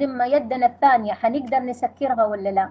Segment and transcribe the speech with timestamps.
[0.00, 2.70] يدنا الثانية حنقدر نسكرها ولا لا؟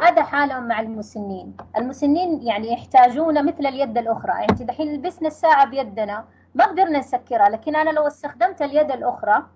[0.00, 1.56] هذا حالهم مع المسنين.
[1.76, 4.32] المسنين يعني يحتاجون مثل اليد الأخرى.
[4.32, 6.24] يعني دحين لبسنا الساعة بيدنا
[6.54, 9.46] ما قدرنا نسكرها لكن أنا لو استخدمت اليد الأخرى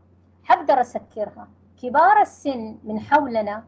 [0.45, 1.49] حقدر أسكرها.
[1.83, 3.65] كبار السن من حولنا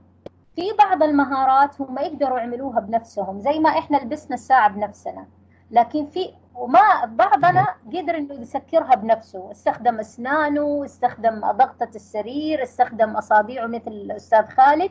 [0.57, 5.27] في بعض المهارات هم يقدروا يعملوها بنفسهم زي ما إحنا لبسنا الساعة بنفسنا.
[5.71, 9.51] لكن في وما بعضنا قدر إنه يسكرها بنفسه.
[9.51, 14.91] استخدم أسنانه استخدم ضغطة السرير استخدم أصابعه مثل الأستاذ خالد.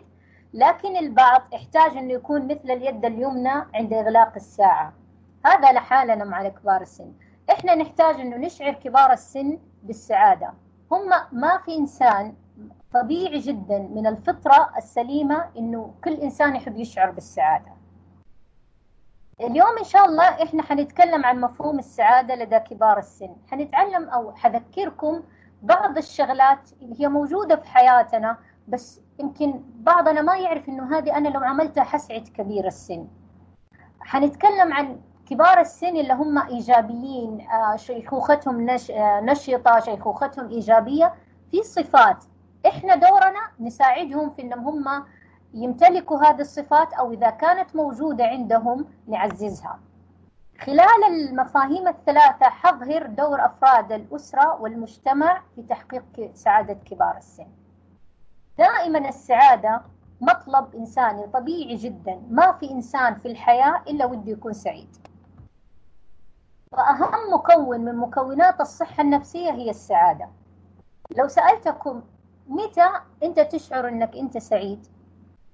[0.53, 4.93] لكن البعض احتاج إنه يكون مثل اليد اليمنى عند إغلاق الساعة.
[5.45, 7.11] هذا لحالنا مع كبار السن.
[7.51, 10.53] إحنا نحتاج إنه نشعر كبار السن بالسعادة.
[10.91, 12.35] هم ما في إنسان
[12.93, 17.76] طبيعي جدا من الفطرة السليمة إنه كل إنسان يحب يشعر بالسعادة.
[19.41, 25.23] اليوم إن شاء الله إحنا حنتكلم عن مفهوم السعادة لدى كبار السن حنتعلم أو حذكركم
[25.61, 28.37] بعض الشغلات اللي هي موجودة في حياتنا
[28.67, 33.07] بس يمكن بعضنا ما يعرف إنه هذه أنا لو عملتها حسعد كبير السن
[33.99, 38.69] حنتكلم عن كبار السن اللي هم إيجابيين آه، شيخوختهم.
[38.69, 41.13] آه، نشطة شيخوختهم إيجابية
[41.51, 42.23] في صفات
[42.67, 45.03] إحنا دورنا نساعدهم في إنهم هم
[45.53, 49.79] يمتلكوا هذه الصفات أو إذا كانت موجودة عندهم نعززها.
[50.61, 57.47] خلال المفاهيم الثلاثة حظهر دور أفراد الأسرة والمجتمع في تحقيق سعادة كبار السن.
[58.57, 59.81] دائما السعادة
[60.21, 62.21] مطلب إنساني طبيعي جدا.
[62.29, 64.97] ما في إنسان في الحياة إلا وده يكون سعيد.
[66.71, 70.29] وأهم مكون من مكونات الصحة النفسية هي السعادة.
[71.17, 72.01] لو سألتكم
[72.47, 72.89] متى
[73.23, 74.87] أنت تشعر أنك أنت سعيد؟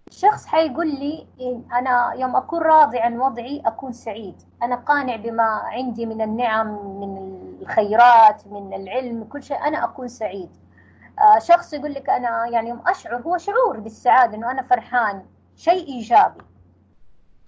[0.09, 1.27] شخص حيقول لي
[1.73, 4.41] أنا يوم أكون راضي عن وضعي أكون سعيد.
[4.63, 6.67] أنا قانع بما عندي من النعم
[6.99, 9.67] من الخيرات من العلم كل شيء.
[9.67, 10.49] أنا أكون سعيد.
[11.19, 15.25] آه شخص يقول لك أنا يعني يوم أشعر هو شعور بالسعادة أنه أنا فرحان.
[15.55, 16.41] شيء إيجابي.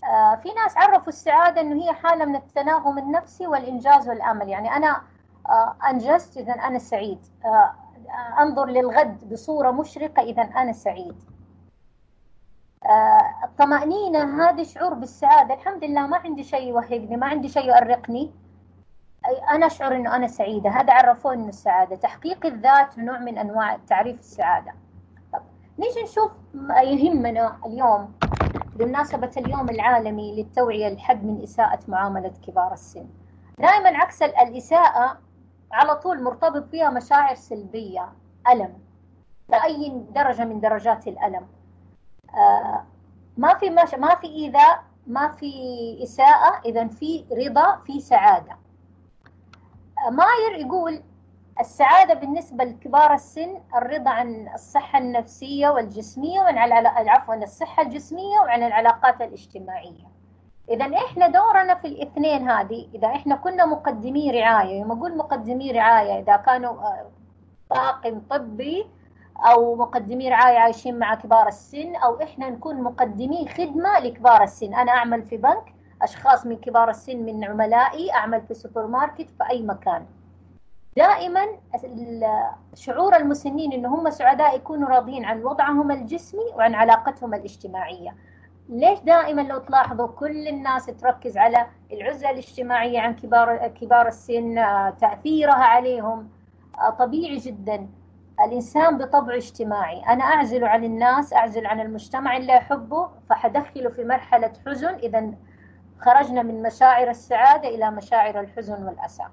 [0.04, 4.50] آه في ناس عرفوا السعادة أنه هي حالة من التناغم النفسي والإنجاز والأمل.
[4.50, 5.02] يعني أنا
[5.50, 7.20] آه أنجزت إذا أنا سعيد.
[8.40, 11.16] أنظر للغد بصورة مشرقة إذا أنا سعيد.
[13.44, 15.54] الطمأنينة هذا شعور بالسعادة.
[15.54, 18.32] الحمد لله ما عندي شيء يوهقني ما عندي شيء يؤرقني.
[19.52, 20.70] أنا أشعر أنه أنا سعيدة.
[20.70, 21.96] هذا عرفوني أنه السعادة.
[21.96, 24.72] تحقيق الذات نوع من أنواع تعريف السعادة.
[25.34, 25.42] طب
[25.80, 28.14] نيجي نشوف ما يهمنا اليوم.
[28.76, 33.08] بمناسبة اليوم العالمي للتوعية للحد من إساءة معاملة كبار السن.
[33.60, 35.18] دائما عكس الإساءة
[35.72, 38.10] على طول مرتبط فيها مشاعر سلبية.
[38.50, 38.74] ألم.
[39.50, 41.36] بأي درجة من درجات الألم.
[41.36, 41.55] آه،
[43.38, 43.70] ما في.
[43.98, 45.54] ما في إيذاء ما في
[46.04, 48.58] إساءة إذا في رضا في سعادة
[50.08, 51.04] آه، ماير يقول
[51.60, 56.58] السعادة بالنسبة لكبار السن الرضا عن الصحة النفسية والجسمية وعن
[57.10, 60.16] عفوا الصحة الجسمية وعن العلاقات الاجتماعية
[60.70, 66.20] إذا إحنا دورنا في الاثنين هذه إذا إحنا كنا مقدمي رعاية يوم أقول مقدمي رعاية
[66.20, 67.12] إذا كانوا آه،
[67.70, 68.86] طاقم طبي
[69.40, 74.74] أو مقدمي رعاية عايشين مع كبار السن أو إحنا نكون مقدمي خدمة لكبار السن.
[74.74, 79.50] أنا أعمل في بنك أشخاص من كبار السن من عملائي أعمل في سوبر ماركت في
[79.50, 80.06] أي مكان.
[80.98, 81.46] دائما
[82.74, 88.16] شعور المسنين ان هم سعداء يكونوا راضيين عن وضعهم الجسمي وعن علاقتهم الاجتماعية.
[88.70, 94.56] ليش دائما لو تلاحظوا كل الناس تركز على العزلة الاجتماعية عن كبار كبار السن
[95.02, 96.30] تأثيرها عليهم
[97.00, 97.88] طبيعي جدا.
[98.42, 100.00] الإنسان بطبعه اجتماعي.
[100.00, 102.38] أنا أعزل عن الناس أعزل عن المجتمع.
[102.38, 104.96] اللي أحبه فحدخله في مرحلة حزن.
[104.96, 105.34] إذا
[106.00, 109.24] خرجنا من مشاعر السعادة إلى مشاعر الحزن والأسى.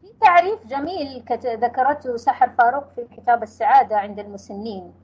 [0.00, 4.94] في تعريف جميل ذكرته سحر فاروق في كتاب السعادة عند المسنين.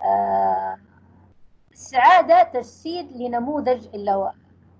[0.00, 0.76] آه،
[1.72, 3.88] السعادة تجسيد لنموذج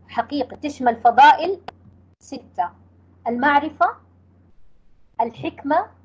[0.09, 0.57] حقيقي.
[0.57, 1.61] تشمل فضائل
[2.21, 2.71] ستة
[3.29, 3.87] المعرفة
[5.21, 5.98] الحكمة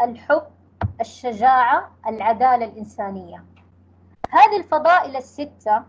[0.00, 0.42] الحب
[1.00, 3.44] الشجاعة العدالة الإنسانية.
[4.30, 5.82] هذه الفضائل الستة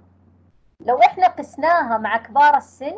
[0.86, 2.96] لو إحنا قسناها مع كبار السن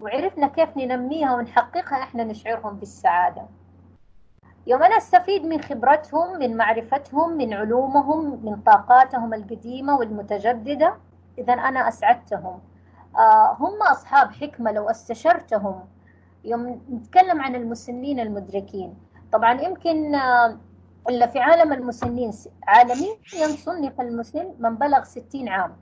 [0.00, 3.42] وعرفنا كيف ننميها ونحققها إحنا نشعرهم بالسعادة.
[4.66, 10.94] يوم أنا أستفيد من خبرتهم من معرفتهم من علومهم من طاقاتهم القديمة والمتجددة
[11.38, 12.60] إذا أنا أسعدتهم.
[13.16, 15.84] آه هم أصحاب حكمة لو استشرتهم.
[16.44, 18.94] يوم نتكلم عن المسنين المدركين
[19.34, 20.58] طبعا يمكن آه،
[21.08, 22.32] إلا في عالم المسنين
[22.66, 23.16] عالميا
[23.56, 25.76] صنف المسن من بلغ 60 عام.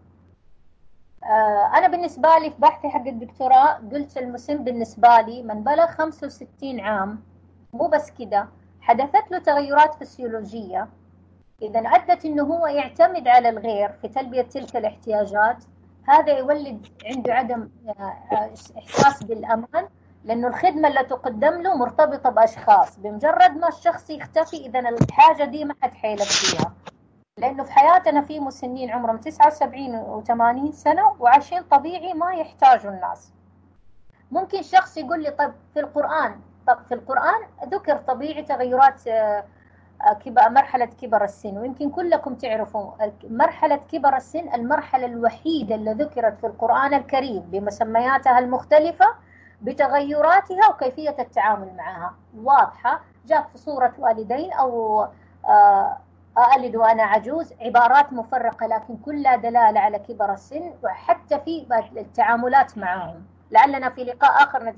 [1.25, 6.81] آه، أنا بالنسبة لي في بحثي حق الدكتوراه قلت المسن بالنسبة لي من بلغ 65
[6.81, 7.23] عام.
[7.73, 8.49] مو بس كده
[8.81, 10.89] حدثت له تغيرات فسيولوجية.
[11.63, 15.65] إذا أدت أنه هو يعتمد على الغير في تلبية تلك الاحتياجات.
[16.09, 19.89] هذا يولد عنده عدم آه، إحساس بالأمان.
[20.25, 25.75] لأنه الخدمة اللي تقدم له مرتبطة بأشخاص بمجرد ما الشخص يختفي إذا الحاجة دي ما
[25.83, 26.73] حد حيلك فيها.
[27.39, 33.33] لأنه في حياتنا في مسنين عمرهم 79 و80 سنة وعايشين طبيعي ما يحتاجوا الناس.
[34.31, 39.45] ممكن شخص يقول لي طب في القرآن طب في القرآن ذكر طبيعي تغيرات آه،
[40.25, 41.59] كبر مرحلة كبر السن.
[41.59, 42.91] ويمكن كلكم تعرفوا
[43.25, 49.07] مرحلة كبر السن المرحلة الوحيدة اللي ذكرت في القرآن الكريم بمسمياتها المختلفة
[49.63, 52.15] بتغيراتها وكيفية التعامل معها.
[52.37, 55.03] واضحة؟ جاءت في صورة والدين أو
[55.47, 55.97] آه،
[56.57, 57.53] ألد وأنا عجوز.
[57.61, 61.67] عبارات مفرقة لكن كلها دلالة على كبر السن وحتى في
[61.97, 63.25] التعاملات معهم.
[63.51, 64.75] لعلنا في لقاء آخر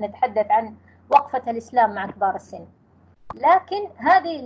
[0.00, 0.74] نتحدث عن
[1.10, 2.66] وقفة الإسلام مع كبار السن.
[3.34, 4.40] لكن هذه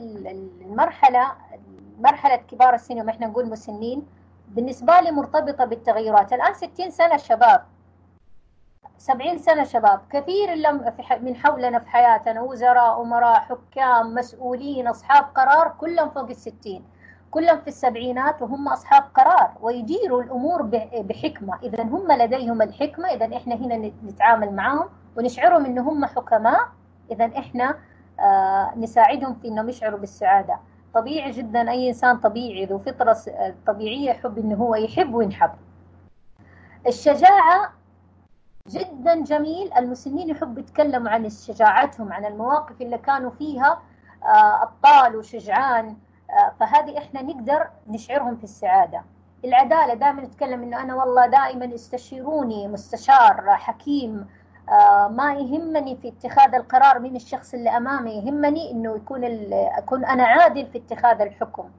[0.61, 1.33] المرحلة
[1.99, 4.07] مرحلة كبار السن وما إحنا نقول مسنين
[4.49, 6.33] بالنسبة لي مرتبطة بالتغيرات.
[6.33, 7.65] الآن 60 سنة شباب.
[8.99, 10.49] 70 سنة شباب كثير
[11.21, 16.85] من حولنا في حياتنا وزراء أمراء حكام مسؤولين أصحاب قرار كلهم فوق الستين.
[17.31, 20.63] كلهم في السبعينات وهم أصحاب قرار ويديروا الأمور
[20.95, 21.59] بحكمة.
[21.63, 26.69] إذا هم لديهم الحكمة إذا إحنا هنا نتعامل معهم ونشعرهم إن هم حكماء.
[27.11, 27.79] إذا إحنا
[28.21, 30.59] آه نساعدهم في إنهم يشعروا بالسعادة.
[30.95, 33.17] طبيعي جدا أي إنسان طبيعي ذو فطرة
[33.67, 35.51] طبيعية يحب إنه هو يحب وينحب.
[36.87, 37.78] الشجاعة
[38.69, 39.73] جدا جميل.
[39.73, 43.83] المسنين يحبوا يتكلموا عن شجاعتهم عن المواقف اللي كانوا فيها
[44.25, 45.97] آه، أبطال وشجعان
[46.31, 49.03] آه، فهذه إحنا نقدر نشعرهم في السعادة.
[49.45, 54.27] العدالة دائما نتكلم إنه أنا والله دائما استشيروني مستشار حكيم
[54.69, 60.25] آه، ما يهمني في اتخاذ القرار من الشخص اللي أمامي يهمني إنه يكون أكون أنا
[60.25, 61.71] عادل في اتخاذ الحكم.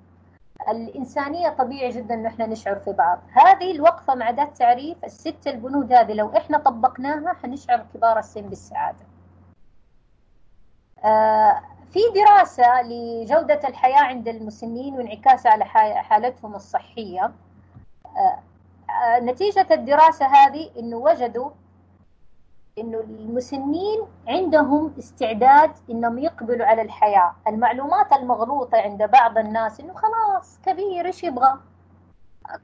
[0.68, 3.20] الإنسانية طبيعي جدا إن إحنا نشعر في بعض.
[3.32, 9.06] هذه الوقفة مع ذات تعريف الست البنود هذه لو إحنا طبقناها حنشعر كبار السن بالسعادة.
[11.04, 11.62] آه
[11.92, 15.66] في دراسة لجودة الحياة عند المسنين وانعكاسها على
[16.04, 17.32] حالتهم الصحية.
[18.06, 18.40] آه
[18.90, 21.50] آه نتيجة الدراسة هذه إنه وجدوا
[22.80, 30.60] إنه المسنين عندهم استعداد إنهم يقبلوا على الحياة، المعلومات المغلوطة عند بعض الناس إنه خلاص
[30.66, 31.60] كبير إيش يبغى؟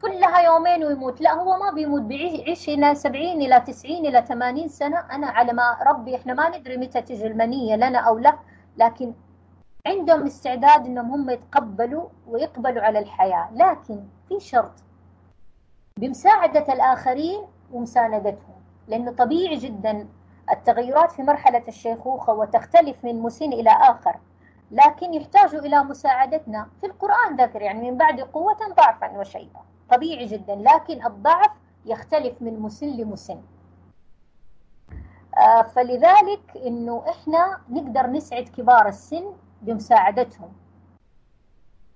[0.01, 2.01] كلها يومين ويموت، لا هو ما بيموت.
[2.01, 6.77] بيعيش إلى 70 إلى 90 إلى 80 سنة، أنا على ما ربي إحنا ما ندري
[6.77, 8.35] متى تجي المنية لنا أو لا،
[8.77, 9.13] لكن
[9.87, 14.73] عندهم استعداد إنهم هم يتقبلوا ويقبلوا على الحياة، لكن في شرط.
[15.99, 17.41] بمساعدة الآخرين
[17.73, 18.64] ومساندتهم.
[18.87, 20.07] لأنه طبيعي جدا
[20.51, 24.19] التغيرات في مرحلة الشيخوخة وتختلف من مسن إلى آخر
[24.71, 30.55] لكن يحتاج إلى مساعدتنا في القرآن ذكر يعني من بعد قوة ضعفا وشيئا طبيعي جدا
[30.55, 31.51] لكن الضعف
[31.85, 33.41] يختلف من مسن لمسن
[35.37, 39.25] آه، فلذلك إنه إحنا نقدر نسعد كبار السن
[39.61, 40.53] بمساعدتهم.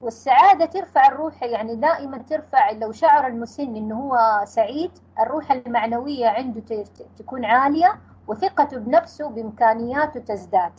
[0.02, 6.84] والسعادة ترفع الروح يعني دائما ترفع لو شعر المسن إنه هو سعيد الروح المعنوية عنده
[7.18, 10.72] تكون عالية وثقته بنفسه بإمكانياته تزداد.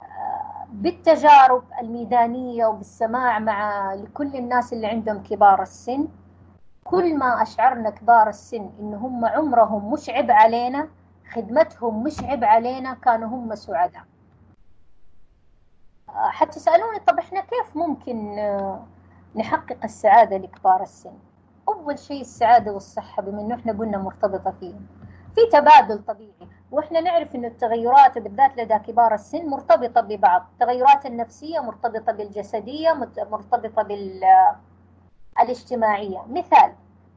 [0.00, 6.08] آه، بالتجارب الميدانية وبالسماع مع كل الناس اللي عندهم كبار السن
[6.84, 10.88] كل ما أشعرنا كبار السن إن هم عمرهم مش عبء علينا
[11.32, 14.02] خدمتهم مش عبء علينا كانوا هم سعداء.
[16.14, 18.82] حتى سألوني طب إحنا كيف ممكن آه،
[19.36, 21.12] نحقق السعادة لكبار السن؟
[21.68, 24.86] أول شيء السعادة والصحة بما أنه إحنا قلنا مرتبطة فيهم
[25.34, 30.46] في تبادل طبيعي وإحنا نعرف أن التغيرات بالذات لدى كبار السن مرتبطة ببعض.
[30.52, 32.92] التغيرات النفسية مرتبطة بالجسدية
[33.30, 33.82] مرتبطة
[35.36, 36.72] بالاجتماعية مثال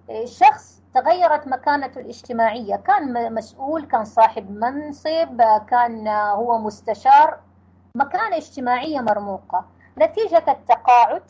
[0.09, 7.39] الشخص تغيرت مكانته الاجتماعية كان مسؤول كان صاحب منصب كان هو مستشار.
[7.95, 9.65] مكانة اجتماعية مرموقة.
[9.97, 11.23] نتيجة التقاعد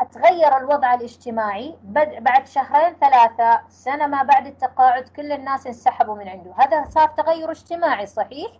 [0.00, 1.78] أتغير الوضع الاجتماعي.
[2.20, 6.52] بعد شهرين ثلاثة سنة ما بعد التقاعد كل الناس انسحبوا من عنده.
[6.56, 8.50] هذا صار تغير اجتماعي صحيح؟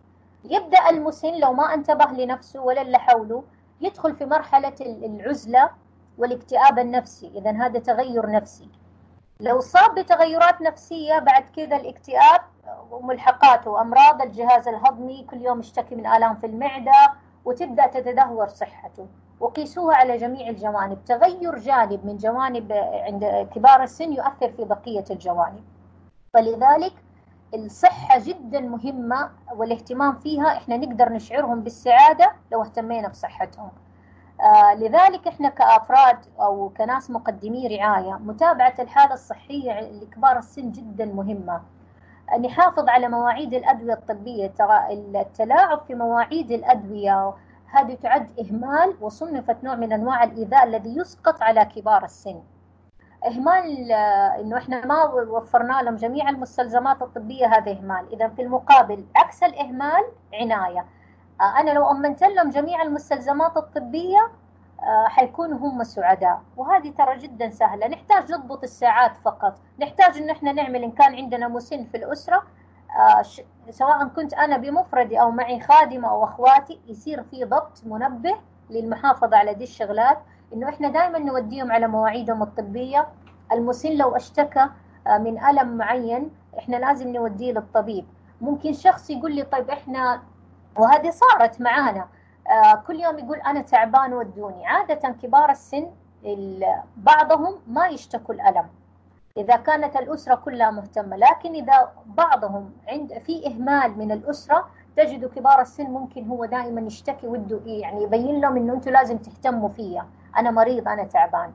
[0.44, 3.44] يبدأ المسن لو ما انتبه لنفسه ولا اللي حوله
[3.80, 5.70] يدخل في مرحلة العزلة
[6.18, 7.32] والاكتئاب النفسي.
[7.34, 8.68] إذا هذا تغير نفسي.
[9.40, 12.40] لو صاب بتغيرات نفسية بعد كذا الاكتئاب
[12.90, 17.12] وملحقاته وأمراض الجهاز الهضمي كل يوم يشتكي من آلام في المعدة
[17.44, 19.06] وتبدأ تتدهور صحته.
[19.40, 21.04] وقيسوها على جميع الجوانب.
[21.04, 22.72] تغير جانب من جوانب
[23.06, 25.64] عند كبار السن يؤثر في بقية الجوانب.
[26.34, 26.92] فلذلك
[27.54, 30.56] الصحة جدا مهمة والاهتمام فيها.
[30.56, 33.70] إحنا نقدر نشعرهم بالسعادة لو اهتمينا بصحتهم.
[34.40, 41.62] آه لذلك إحنا كأفراد أو كناس مقدمي رعاية متابعة الحالة الصحية لكبار السن جدا مهمة.
[42.44, 44.46] نحافظ على مواعيد الأدوية الطبية.
[44.46, 47.34] ترى التلاعب في مواعيد الأدوية
[47.66, 52.40] هذه تعد إهمال وصنفت نوع من أنواع الإيذاء الذي يسقط على كبار السن.
[53.26, 53.92] إهمال
[54.40, 58.12] إنه إحنا ما وفرنا لهم جميع المستلزمات الطبية هذا إهمال.
[58.12, 60.04] اذا في المقابل عكس الإهمال
[60.34, 60.84] عناية.
[61.40, 64.30] أنا لو أمنت لهم جميع المستلزمات الطبية
[65.06, 66.42] حيكونوا هم سعداء.
[66.56, 67.88] وهذه ترى جدا سهلة.
[67.88, 69.58] نحتاج نضبط الساعات فقط.
[69.78, 72.42] نحتاج إن إحنا نعمل إن كان عندنا مسن في الأسرة
[73.70, 78.34] سواء كنت أنا بمفردي أو معي خادمة أو أخواتي يصير في ضبط منبه
[78.70, 80.18] للمحافظة على دي الشغلات.
[80.52, 83.08] إنه إحنا دائما نوديهم على مواعيدهم الطبية.
[83.52, 84.68] المسن لو اشتكى
[85.06, 88.06] من ألم معين إحنا لازم نوديه للطبيب.
[88.40, 90.22] ممكن شخص يقول لي طيب إحنا
[90.80, 92.08] وهذه صارت معانا.
[92.86, 94.66] كل يوم يقول أنا تعبان ودوني.
[94.66, 95.90] عادة كبار السن
[96.96, 98.66] بعضهم ما يشتكوا الألم.
[99.36, 105.60] إذا كانت الأسرة كلها مهتمة لكن إذا بعضهم عند في إهمال من الأسرة تجد كبار
[105.60, 110.06] السن ممكن هو دائما يشتكي وده يعني يبين لهم إنه أنتم لازم تهتموا فيا.
[110.36, 111.52] أنا مريض أنا تعبان.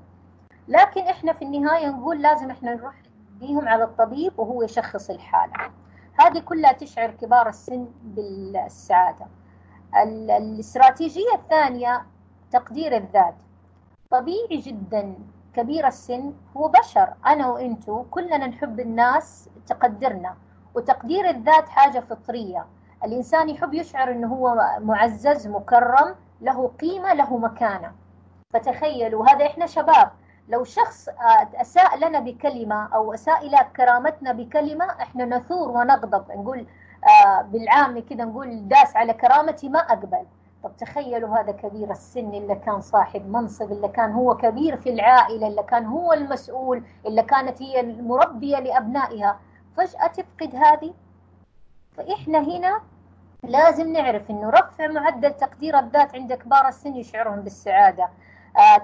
[0.67, 2.93] لكن إحنا في النهاية نقول لازم إحنا نروح
[3.39, 5.53] بيهم على الطبيب وهو يشخص الحالة.
[6.19, 9.27] هذه كلها تشعر كبار السن بالسعادة.
[10.37, 12.05] الاستراتيجية الثانية
[12.51, 13.35] تقدير الذات.
[14.11, 15.15] طبيعي جدا
[15.53, 20.35] كبير السن هو بشر أنا وأنتو كلنا نحب الناس تقدرنا
[20.75, 22.65] وتقدير الذات حاجة فطرية.
[23.03, 27.91] الإنسان يحب يشعر إنه هو معزز مكرم له قيمة له مكانة.
[28.53, 30.11] فتخيلوا هذا إحنا شباب.
[30.49, 31.09] لو شخص
[31.55, 36.31] أساء لنا بكلمة أو أساء إلى كرامتنا بكلمة إحنا نثور ونغضب.
[36.31, 36.65] نقول
[37.43, 40.25] بالعامي كذا نقول داس على كرامتي ما أقبل.
[40.63, 45.47] طب تخيلوا هذا كبير السن اللي كان صاحب منصب اللي كان هو كبير في العائلة
[45.47, 49.39] اللي كان هو المسؤول اللي كانت هي المربية لأبنائها.
[49.77, 50.93] فجأة تفقد هذه.
[51.97, 52.81] فإحنا هنا
[53.43, 58.03] لازم نعرف إنه رفع معدل تقدير الذات عند كبار السن يشعرهم بالسعادة.
[58.03, 58.09] آه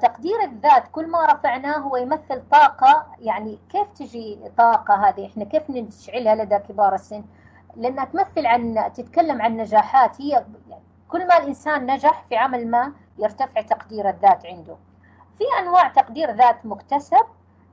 [0.01, 3.06] تقدير الذات كل ما رفعناه هو يمثل طاقة.
[3.20, 7.24] يعني كيف تجي طاقة هذه؟ إحنا كيف نشعلها لدى كبار السن؟
[7.75, 10.22] لأنها تمثل عن تتكلم عن نجاحات.
[10.22, 10.30] هي
[10.70, 14.75] يعني كل ما الإنسان نجح في عمل ما يرتفع تقدير الذات عنده.
[15.38, 17.25] في أنواع تقدير ذات مكتسب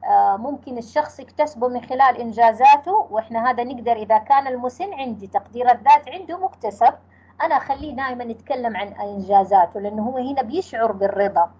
[0.05, 5.71] آه ممكن الشخص يكتسبه من خلال إنجازاته وإحنا هذا نقدر إذا كان المسن عندي تقدير
[5.71, 6.95] الذات عنده مكتسب.
[7.43, 11.51] أنا أخليه دائما يتكلم عن إنجازاته لأنه هو هنا بيشعر بالرضا.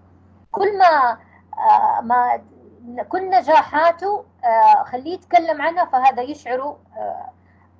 [0.59, 1.17] كل ما
[1.57, 2.41] آه ما
[3.09, 6.77] كل نجاحاته آه خليه يتكلم عنها فهذا يشعر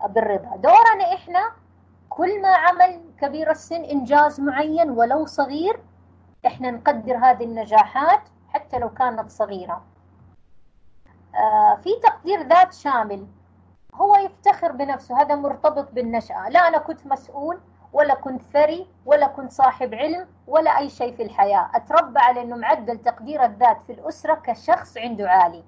[0.05, 0.55] بالرضا.
[0.55, 1.51] دورنا إحنا
[2.09, 5.79] كل ما عمل كبير السن إنجاز معين ولو صغير
[6.45, 9.83] إحنا نقدر هذه النجاحات حتى لو كانت صغيرة.
[11.36, 13.27] آه في تقدير ذات شامل
[13.93, 16.50] هو يفتخر بنفسه هذا مرتبط بالنشأة.
[16.50, 17.59] لا أنا كنت مسؤول
[17.93, 21.69] ولا كنت ثري ولا كنت صاحب علم ولا أي شيء في الحياة.
[21.75, 25.63] أتربى على أنه معدل تقدير الذات في الأسرة كشخص عنده عالي.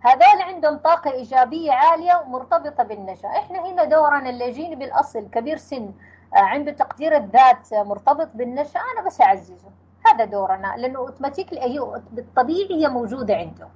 [0.00, 5.92] هذول عندهم طاقة إيجابية عالية ومرتبطة بالنشأة إحنا هنا دورنا اللي يجيني بالأصل كبير سن
[6.32, 9.70] عنده تقدير الذات مرتبط بالنشأة أنا بس أعززه.
[10.06, 13.68] هذا دورنا لأنه أوتوماتيكلي بالطبيعي هي موجودة عنده.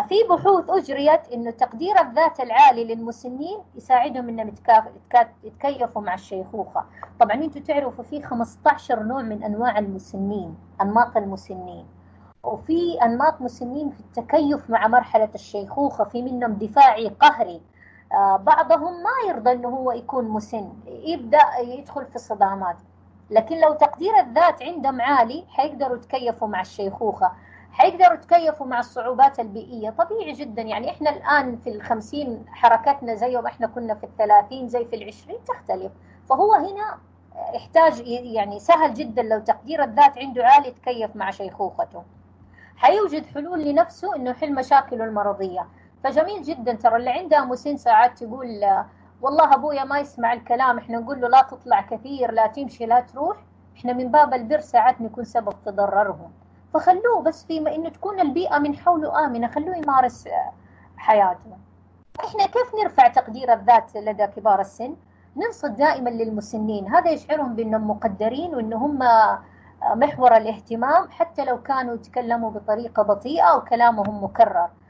[0.00, 4.54] في بحوث أجريت أنه تقدير الذات العالي للمسنين يساعدهم أنهم
[5.44, 6.84] يتكيفوا مع الشيخوخة.
[7.20, 11.86] طبعا أنتم تعرفوا في 15 نوع من أنواع المسنين أنماط المسنين.
[12.44, 17.60] وفي أنماط مسنين في التكيف مع مرحلة الشيخوخة في منهم دفاعي قهري.
[18.12, 22.76] آه بعضهم ما يرضى أنه هو يكون مسن يبدأ يدخل في الصدامات.
[23.30, 27.32] لكن لو تقدير الذات عندهم عالي حيقدروا يتكيفوا مع الشيخوخة.
[27.72, 29.90] حيقدروا يتكيفوا مع الصعوبات البيئية.
[29.90, 30.62] طبيعي جدا.
[30.62, 35.36] يعني إحنا الآن في الخمسين حركتنا زي ما إحنا كنا في الثلاثين زي في العشرين
[35.44, 35.92] تختلف.
[36.28, 36.98] فهو هنا
[37.54, 42.02] يحتاج يعني سهل جدا لو تقدير الذات عنده عالي يتكيف مع شيخوخته.
[42.76, 45.66] حيوجد حلول لنفسه إنه يحل مشاكله المرضية.
[46.04, 46.72] فجميل جدا.
[46.72, 48.64] ترى اللي عندها مسن ساعات تقول
[49.22, 50.78] والله أبويا ما يسمع الكلام.
[50.78, 53.36] إحنا نقول له لا تطلع كثير لا تمشي لا تروح.
[53.76, 56.32] إحنا من باب البر ساعات نكون سبب تضررهم.
[56.74, 60.28] فخلوه بس في إنه تكون البيئة من حوله آمنة خلوه يمارس
[60.96, 61.56] حياته.
[62.24, 64.96] إحنا كيف نرفع تقدير الذات لدى كبار السن؟
[65.36, 66.88] ننصت دائما للمسنين.
[66.88, 68.98] هذا يشعرهم بأنهم مقدرين وان هم
[69.94, 74.58] محور الاهتمام حتى لو كانوا يتكلموا بطريقة بطيئة أو كلامهم مكرر.
[74.64, 74.81] آه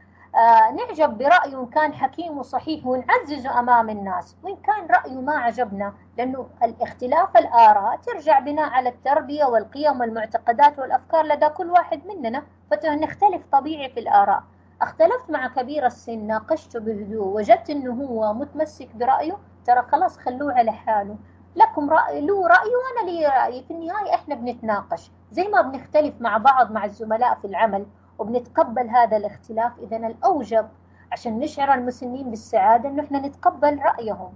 [0.76, 4.36] نعجب برأيه إن كان حكيم وصحيح ونعززه أمام الناس.
[4.42, 11.26] وإن كان رأيه ما عجبنا لأنه الاختلاف الآراء ترجع بناء على التربية والقيم والمعتقدات والأفكار
[11.26, 14.42] لدى كل واحد مننا فنختلف طبيعي في الآراء.
[14.82, 19.36] اختلفت مع كبير السن ناقشته بهدوء وجدت إنه هو متمسك برأيه.
[19.66, 21.16] ترى خلاص خلوه على حاله.
[21.56, 26.36] لكم رأي له رأي وأنا لي رأيي في النهاية إحنا بنتناقش زي ما بنختلف مع
[26.36, 27.86] بعض مع الزملاء في العمل.
[28.18, 29.72] وبنتقبل هذا الاختلاف.
[29.78, 30.68] إذا الأوجب
[31.12, 34.34] عشان نشعر المسنين بالسعادة إنه إحنا نتقبل رأيهم.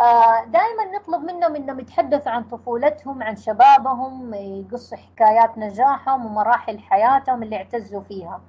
[0.00, 7.42] آه، دائما نطلب منهم إنهم يتحدثوا عن طفولتهم عن شبابهم يقصوا حكايات نجاحهم ومراحل حياتهم
[7.42, 8.40] اللي اعتزوا فيها.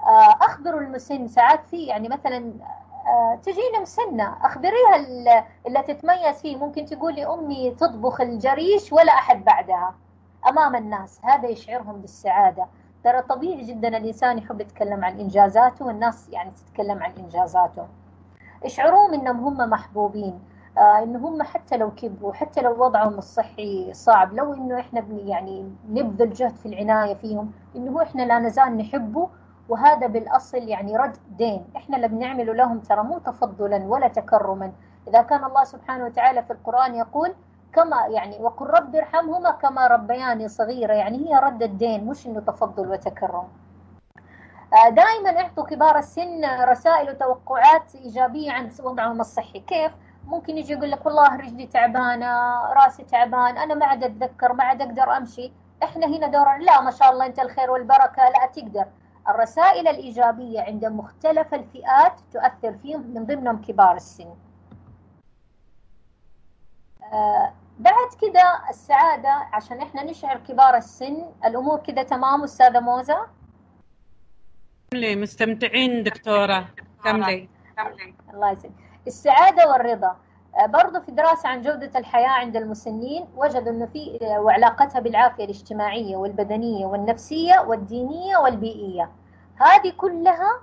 [0.00, 2.52] آه، أخبروا المسن ساعات في يعني مثلا
[3.06, 4.96] آه، تجينا مسنة أخبريها
[5.66, 6.56] اللي تتميز فيه.
[6.56, 9.94] ممكن تقولي أمي تطبخ الجريش ولا أحد بعدها
[10.48, 11.20] أمام الناس.
[11.24, 12.66] هذا يشعرهم بالسعادة.
[13.04, 17.86] ترى طبيعي جدا الإنسان يحب يتكلم عن إنجازاته والناس يعني تتكلم عن إنجازاته.
[18.64, 20.40] اشعروهم إنهم هم محبوبين؟
[20.78, 25.72] آه إن هم حتى لو كبروا حتى لو وضعهم الصحي صعب لو إنه إحنا يعني
[25.90, 29.28] نبذل جهد في العناية فيهم إنه إحنا لا نزال نحبه
[29.68, 31.64] وهذا بالأصل يعني رد دين.
[31.76, 34.72] إحنا اللي بنعمله لهم ترى مو تفضلا ولا تكرما.
[35.08, 37.34] إذا كان الله سبحانه وتعالى في القرآن يقول
[37.72, 42.88] كما يعني وقل رب ارحمهما كما ربياني صغيرة يعني هي رد الدين مش إنه تفضل
[42.88, 43.48] وتكرم.
[44.74, 49.60] آه، دائما اعطوا كبار السن رسائل وتوقعات إيجابية عن وضعهم الصحي.
[49.60, 49.92] كيف؟
[50.26, 54.82] ممكن يجي يقول لك والله رجلي تعبانة راسي تعبان أنا ما عاد أتذكر ما عاد
[54.82, 55.52] أقدر أمشي.
[55.82, 58.86] إحنا هنا دور لا ما شاء الله أنت الخير والبركة لا تقدر.
[59.28, 64.34] الرسائل الإيجابية عند مختلف الفئات تؤثر فيهم من ضمنهم كبار السن.
[67.12, 73.26] آه بعد كده السعادة عشان إحنا نشعر كبار السن الأمور كده تمام أستاذة موزة؟
[74.90, 76.68] كملي مستمتعين دكتورة.
[77.04, 77.48] كملي
[78.34, 78.74] الله يسلمك
[79.06, 80.16] السعادة والرضا.
[80.58, 85.44] آه، برضو في دراسة عن جودة الحياة عند المسنين وجدوا أنه في آه، وعلاقتها بالعافية
[85.44, 89.10] الاجتماعية والبدنية والنفسية والدينية والبيئية.
[89.56, 90.60] هذه كلها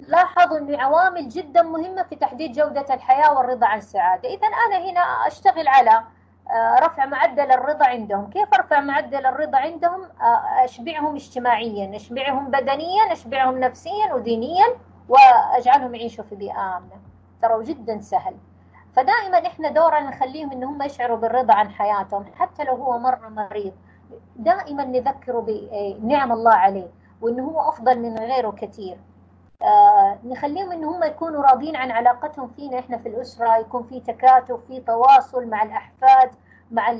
[0.00, 4.28] لاحظوا أنه عوامل جدا مهمة في تحديد جودة الحياة والرضا عن السعادة.
[4.28, 6.04] إذا أنا هنا أشتغل على
[6.50, 8.30] آه، رفع معدل الرضا عندهم.
[8.30, 10.08] كيف أرفع معدل الرضا عندهم؟
[10.64, 14.66] أشبعهم اجتماعيا أشبعهم بدنيا أشبعهم نفسيا ودينيا
[15.08, 17.00] وأجعلهم يعيشوا في بيئة آمنة.
[17.42, 18.36] ترى جدا سهل.
[18.92, 23.72] فدائما إحنا دورنا نخليهم ان هم يشعروا بالرضا عن حياتهم حتى لو هو مرة مريض.
[24.36, 25.46] دائما نذكره
[25.98, 26.88] بنعم الله عليه
[27.20, 28.98] وإنه هو أفضل من غيره كثير.
[29.62, 34.60] آه نخليهم إن هم يكونوا راضين عن علاقتهم فينا إحنا في الأسرة يكون في تكاتف
[34.68, 36.30] في تواصل مع الأحفاد
[36.70, 36.90] مع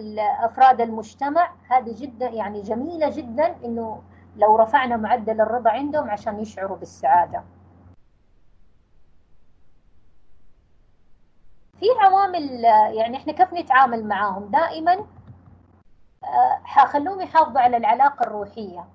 [0.44, 1.50] افراد المجتمع.
[1.70, 4.02] هذه جدا يعني جميلة جدا إنه
[4.36, 7.42] لو رفعنا معدل الرضا عندهم عشان يشعروا بالسعادة.
[11.80, 12.64] في عوامل
[12.96, 14.92] يعني إحنا كيف نتعامل معاهم؟ دائما
[16.24, 18.78] آه، حخلوهم يحافظوا على العلاقة الروحية.
[18.80, 18.86] آه،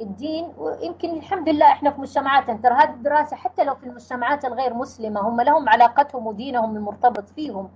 [0.00, 4.74] الدين ويمكن الحمد لله إحنا في مجتمعاتنا ترى هذه الدراسة حتى لو في المجتمعات الغير
[4.74, 7.70] مسلمة هم لهم علاقتهم ودينهم المرتبط فيهم.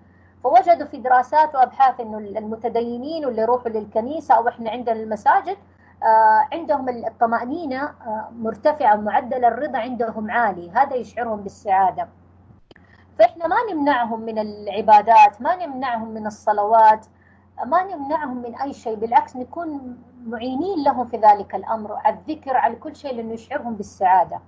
[0.44, 5.56] فوجدوا في دراسات وأبحاث إنه المتدينين واللي يروحوا للكنيسة أو إحنا عندنا المساجد
[6.02, 7.94] آه، عندهم الطمأنينة
[8.38, 10.70] مرتفعة ومعدل الرضا عندهم عالي.
[10.70, 12.08] هذا يشعرهم بالسعادة.
[13.18, 17.06] فإحنا ما نمنعهم من العبادات ما نمنعهم من الصلوات
[17.66, 18.94] ما نمنعهم من أي شيء.
[18.94, 24.40] بالعكس نكون معينين لهم في ذلك الأمر على الذكر على كل شيء لأنه يشعرهم بالسعادة.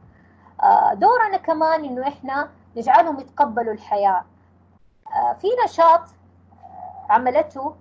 [0.62, 4.24] آه، دورنا كمان إنه إحنا نجعلهم يتقبلوا الحياة.
[5.14, 6.00] آه، في نشاط
[7.10, 7.74] عملته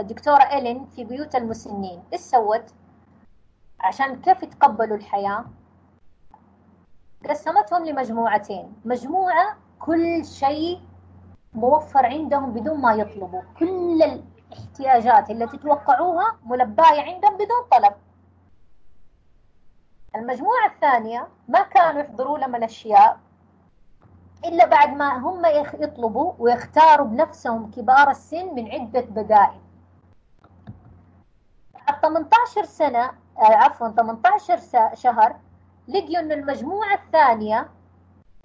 [0.00, 2.02] دكتورة إيلين في بيوت المسنين.
[2.12, 2.64] إيش سوت؟
[3.80, 5.44] عشان كيف يتقبلوا الحياة؟
[7.28, 8.74] قسمتهم لمجموعتين.
[8.84, 10.80] مجموعة كل شيء
[11.54, 13.42] موفر عندهم بدون ما يطلبوا.
[13.58, 17.94] كل الاحتياجات اللي تتوقعوها ملباية عندهم بدون طلب.
[20.16, 23.18] المجموعة الثانية ما كانوا يحضروا لهم الأشياء
[24.44, 25.42] إلا بعد ما هم
[25.74, 29.60] يطلبوا ويختاروا بنفسهم كبار السن من عدة بدائل.
[32.02, 33.04] 18 سنة
[33.38, 34.58] آه، عفوا 18
[34.94, 35.36] شهر
[35.88, 37.68] لقيوا أن المجموعة الثانية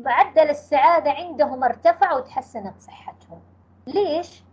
[0.02, 3.42] معدل السعادة عندهم ارتفع وتحسنت صحتهم.
[3.88, 4.44] ليش؟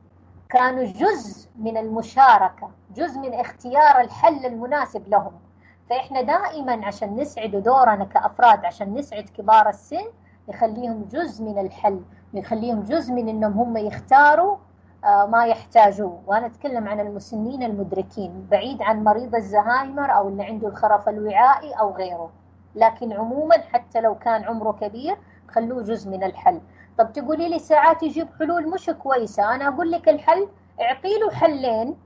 [0.55, 5.33] كانوا جزء من المشاركة جزء من اختيار الحل المناسب لهم.
[5.91, 10.05] فإحنا دائما عشان نسعد دورنا كأفراد عشان نسعد كبار السن
[10.49, 12.01] نخليهم جزء من الحل
[12.35, 14.57] نخليهم جزء من إنهم هم يختاروا
[15.05, 16.23] آه، ما يحتاجوه.
[16.27, 21.91] وأنا أتكلم عن المسنين المدركين بعيد عن مريض الزهايمر أو اللي عنده الخرف الوعائي أو
[21.91, 22.31] غيره.
[22.75, 25.17] لكن عموما حتى لو كان عمره كبير
[25.49, 26.61] خلوه جزء من الحل.
[26.99, 29.55] طب تقولي لي ساعات يجيب حلول مش كويسة.
[29.55, 30.49] أنا أقول لك الحل
[30.81, 31.97] اعطي له حلين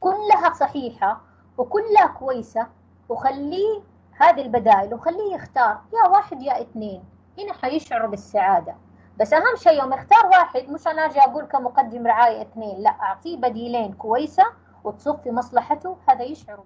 [0.00, 1.20] كلها صحيحة
[1.58, 2.66] وكلها كويسة
[3.08, 3.80] وخليه
[4.20, 5.80] هذه البدائل وخليه يختار.
[5.92, 7.04] يا واحد يا اثنين.
[7.38, 8.74] هنا حيشعر بالسعادة.
[9.20, 13.36] بس أهم شيء يوم يختار واحد مش أنا أجي أقول كمقدم رعاية اثنين لا أعطيه
[13.36, 14.44] بديلين كويسة
[14.84, 16.64] وتصب في مصلحته هذا يشعر.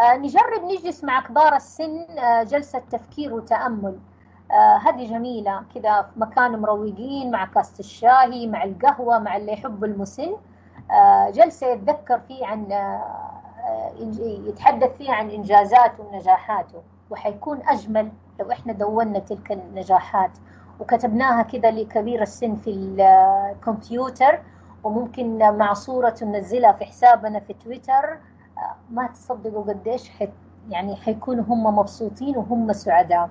[0.00, 3.98] آه نجرب نجلس مع كبار السن آه جلسة تفكير وتأمل.
[4.82, 5.62] هذه جميلة.
[5.74, 10.36] كذا في مكان مروقين مع كاسة الشاي مع القهوة مع اللي يحب المسن
[10.90, 13.92] آه جلسة يتذكر فيه عن آه
[14.46, 16.82] يتحدث فيه عن إنجازاته ونجاحاته.
[17.10, 18.08] وحيكون أجمل
[18.40, 20.30] لو إحنا دوننا تلك النجاحات.
[20.80, 24.38] وكتبناها كذا لكبير السن في الكمبيوتر
[24.84, 28.18] وممكن مع صورة ننزلها في حسابنا في تويتر.
[28.90, 30.28] ما تصدقوا قديش حي
[30.70, 33.28] يعني حيكونوا هم مبسوطين وهم سعداء.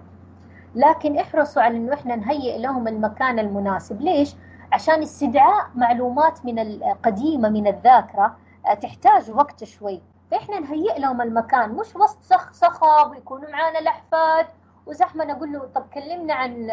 [0.75, 4.01] لكن احرصوا على إنه إحنا نهيئ لهم المكان المناسب.
[4.01, 4.35] ليش؟
[4.71, 8.35] عشان استدعاء معلومات من القديمة من الذاكرة
[8.81, 10.01] تحتاج وقت شوي.
[10.31, 14.45] فإحنا نهيئ لهم المكان مش وسط صخ صخب ويكونوا معانا الأحفاد
[14.85, 15.25] وزحمة.
[15.25, 16.71] نقول له طب كلمنا عن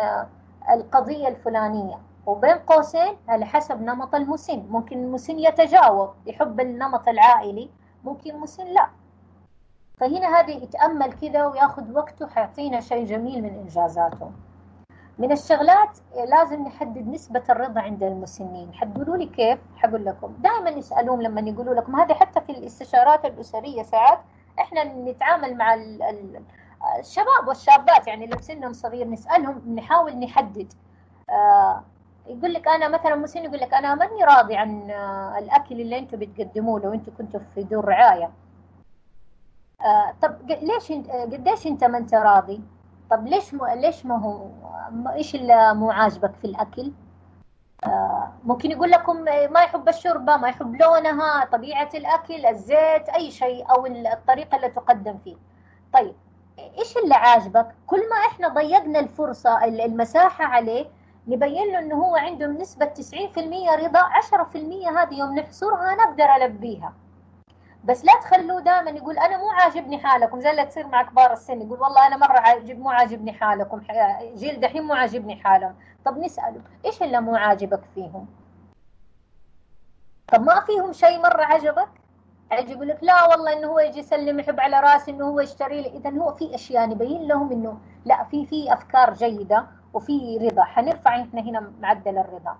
[0.74, 1.98] القضية الفلانية.
[2.26, 4.66] وبين قوسين على حسب نمط المسن.
[4.70, 7.70] ممكن المسن يتجاوب يحب النمط العائلي
[8.04, 8.88] ممكن مسن لا.
[10.00, 14.30] فهنا هذه يتأمل كذا وياخذ وقته حيعطينا شيء جميل من إنجازاته.
[15.18, 18.74] من الشغلات لازم نحدد نسبة الرضا عند المسنين.
[18.74, 20.34] حتقولوا لي كيف؟ حقول لكم.
[20.38, 24.18] دائما يسألون لما يقولوا لكم هذه حتى في الاستشارات الأسرية ساعات
[24.61, 25.74] إحنا نتعامل مع
[26.98, 30.72] الشباب والشابات يعني اللي سنهم صغير نسألهم نحاول نحدد.
[31.30, 31.82] آه
[32.26, 34.90] يقول لك أنا مثلا مسن يقول لك أنا ماني راضي عن
[35.38, 38.30] الأكل اللي أنتم بتقدموه لو أنتم كنتوا في دور رعاية.
[39.84, 42.60] آه طب ليش انت قديش انت ما انت راضي؟
[43.10, 44.48] طب ليش مو ليش ما هو
[45.12, 46.92] إيش اللي مو عاجبك في الأكل؟
[47.84, 53.70] آه ممكن يقول لكم ما يحب الشوربة ما يحب لونها طبيعة الأكل الزيت أي شيء
[53.70, 55.36] أو الطريقة اللي تقدم فيه.
[55.92, 56.14] طيب
[56.78, 60.86] إيش اللي عاجبك؟ كل ما إحنا ضيقنا الفرصة المساحة عليه
[61.28, 63.38] نبين له إنه هو عنده نسبة 90%
[63.84, 64.56] رضا 10%
[64.98, 66.92] هذه يوم نحصرها نقدر ألبيها.
[67.88, 71.62] بس لا تخلوه دائما يقول أنا مو عاجبني حالكم زي اللي تصير مع كبار السن
[71.62, 73.83] يقول والله أنا مرة عاجب مو عاجبني حالكم
[74.35, 75.74] جيل دحين مو عاجبني حالهم.
[76.05, 78.27] طب نسأله إيش اللي مو عاجبك فيهم؟
[80.33, 81.88] طب ما فيهم شيء مرة عجبك؟
[82.53, 85.83] يجي يقول لك لا والله إنه هو يجي يسلم يحب على راسي إنه هو يشتري
[85.83, 85.88] لي.
[85.88, 90.64] اذا هو في أشياء نبين لهم إنه لا في في أفكار جيدة وفي رضا.
[90.64, 92.57] حنرفع إحنا هنا معدل الرضا.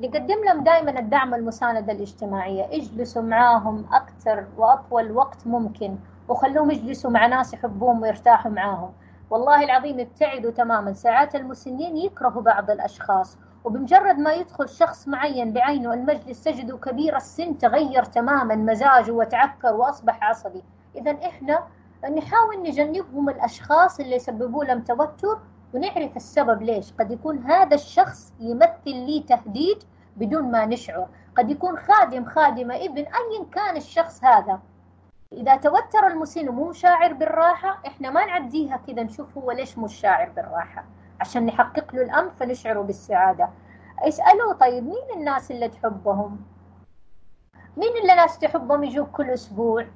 [0.00, 2.64] نقدم لهم دائما الدعم والمساندة الاجتماعية.
[2.72, 5.96] اجلسوا معاهم أكثر وأطول وقت ممكن
[6.28, 8.92] وخلوهم يجلسوا مع ناس يحبوهم ويرتاحوا معاهم.
[9.30, 10.92] والله العظيم ابتعدوا تماما.
[10.92, 17.58] ساعات المسنين يكرهوا بعض الأشخاص وبمجرد ما يدخل شخص معين بعينه المجلس تجده كبير السن
[17.58, 20.62] تغير تماما مزاجه وتعكر وأصبح عصبي.
[20.96, 21.64] إذا إحنا
[22.16, 25.38] نحاول نجنبهم الأشخاص اللي يسببوا لهم توتر
[25.74, 26.92] ونعرف السبب ليش.
[26.92, 29.84] قد يكون هذا الشخص يمثل لي تهديد
[30.16, 31.08] بدون ما نشعر.
[31.36, 34.60] قد يكون خادم خادمة ابن أيا كان الشخص هذا.
[35.32, 40.28] إذا توتر المسن ومو شاعر بالراحة إحنا ما نعديها كذا نشوف هو ليش مش شاعر
[40.28, 40.84] بالراحة.
[41.20, 43.48] عشان نحقق له الأمر فنشعره بالسعادة.
[43.98, 46.40] اسألوا طيب مين الناس اللي تحبهم؟
[47.76, 49.86] مين اللي ناس تحبهم يجوك كل أسبوع؟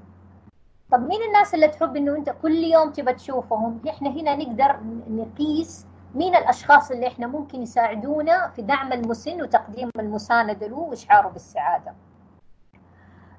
[0.92, 4.77] طب مين الناس اللي تحب إنه أنت كل يوم تبى تشوفهم؟ إحنا هنا نقدر
[5.11, 11.94] نقيس مين الأشخاص اللي إحنا ممكن يساعدونا في دعم المسن وتقديم المساندة له وإشعاره بالسعادة.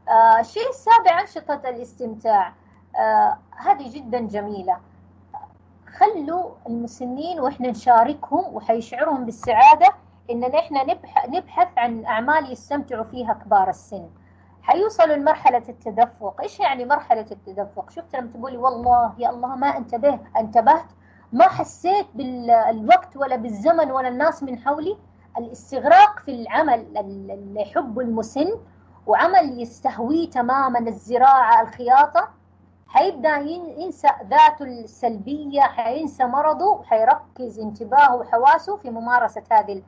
[0.09, 2.53] آه الشيء السابع أنشطة الاستمتاع.
[2.95, 4.77] آه هذه جدا جميلة.
[5.97, 9.87] خلوا المسنين وإحنا نشاركهم وحيشعرهم بالسعادة
[10.31, 10.83] إننا إحنا
[11.27, 14.09] نبحث عن أعمال يستمتعوا فيها كبار السن.
[14.61, 20.19] حيوصلوا لمرحلة التدفق؟ إيش يعني مرحلة التدفق؟ شفت لما تقولي والله يا الله ما انتبه
[20.37, 20.85] انتبهت؟
[21.33, 24.97] ما حسيت بالوقت ولا بالزمن ولا الناس من حولي؟
[25.37, 28.47] الاستغراق في العمل اللي يحبه المسن
[29.07, 32.29] وعمل يستهويه تماما الزراعة الخياطة
[32.87, 33.35] حيبدأ
[33.77, 39.83] ينسى ذاته السلبية حينسى مرضه حيركز انتباهه وحواسه في ممارسة هذه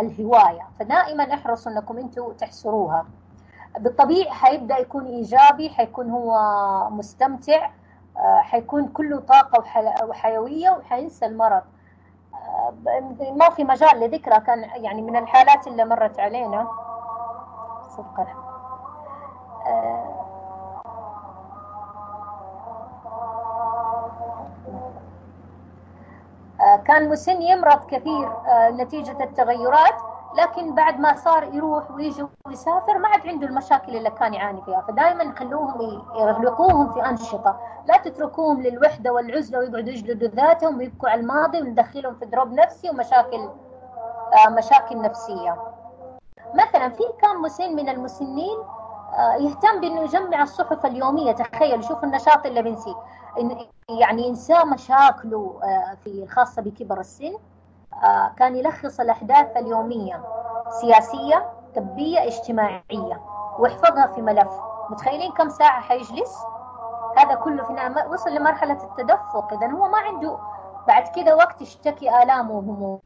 [0.00, 0.68] الهواية.
[0.78, 3.06] فدائما احرصوا أنكم أنتم تحصروها.
[3.78, 6.38] بالطبيعي حيبدأ يكون إيجابي حيكون هو
[6.90, 7.70] مستمتع
[8.40, 9.64] حيكون كله طاقة
[10.04, 11.62] وحيوية وحينسى المرض.
[13.36, 16.68] ما في مجال لذكرى كان يعني من الحالات اللي مرت علينا.
[17.88, 18.26] صدقا
[26.86, 28.32] كان مسن يمرض كثير
[28.70, 30.11] نتيجة التغيرات.
[30.36, 34.80] لكن بعد ما صار يروح ويجي ويسافر ما عاد عنده المشاكل اللي كان يعاني فيها.
[34.88, 37.60] فدائما خلوهم يغلقوهم في أنشطة.
[37.86, 43.48] لا تتركوهم للوحدة والعزلة ويقعدوا يجلدوا ذاتهم ويبكوا على الماضي وندخلهم في دروب نفسي ومشاكل
[44.46, 45.56] آه مشاكل نفسية.
[46.54, 48.58] مثلا في كان مسن من المسنين
[49.14, 51.32] آه يهتم بأنه يجمع الصحف اليومية.
[51.32, 52.96] تخيل شوف النشاط اللي بنسيه.
[53.88, 57.32] يعني ينسى مشاكله آه في الخاصة بكبر السن.
[58.38, 60.24] كان يلخص الأحداث اليومية
[60.80, 63.20] سياسية طبية اجتماعية
[63.58, 64.52] ويحفظها في ملف.
[64.90, 66.36] متخيلين كم ساعة حيجلس؟
[67.18, 69.52] هذا كله في نعم وصل لمرحلة التدفق.
[69.52, 70.38] إذا هو ما عنده
[70.88, 73.00] بعد كده وقت يشتكي آلامه وهمومه.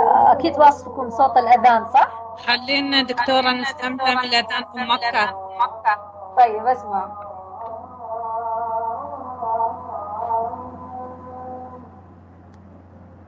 [0.00, 5.46] آه، أكيد واصلكم صوت الأذان صح؟ خلينا دكتورة نستمتع بالأذان في مكة.
[6.36, 7.16] طيب اسمع.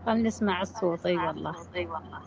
[0.06, 1.06] خلينا نسمع الصوت.
[1.06, 1.54] أي والله.
[1.76, 2.20] أي والله.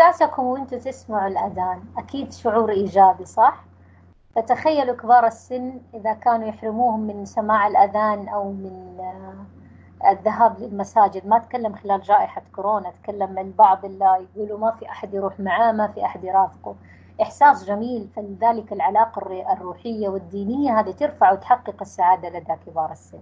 [0.00, 1.84] إحساسكم وأنتم تسمعوا الأذان.
[1.98, 3.64] أكيد شعور إيجابي صح؟
[4.34, 11.26] فتخيلوا كبار السن إذا كانوا يحرموهم من سماع الأذان أو من آه، الذهاب للمساجد.
[11.26, 15.86] ما أتكلم خلال جائحة كورونا أتكلم البعض اللي يقولوا ما في أحد يروح معاه ما
[15.86, 16.74] في أحد يرافقه.
[17.22, 23.20] إحساس جميل فلذلك العلاقة الروحية والدينية هذه ترفع وتحقق السعادة لدى كبار السن.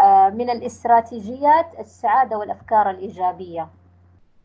[0.00, 3.68] آه، من الاستراتيجيات السعادة والأفكار الإيجابية.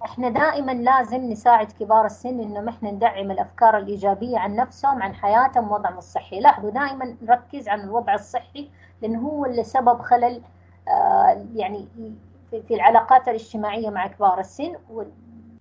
[0.05, 5.71] إحنا دائما لازم نساعد كبار السن انه إحنا ندعم الأفكار الإيجابية عن نفسهم عن حياتهم
[5.71, 6.39] وضعهم الصحي.
[6.39, 8.69] لاحظوا دائما نركز عن الوضع الصحي
[9.01, 10.41] لأنه هو اللي سبب خلل
[10.88, 11.88] آه يعني
[12.51, 14.75] في العلاقات الاجتماعية مع كبار السن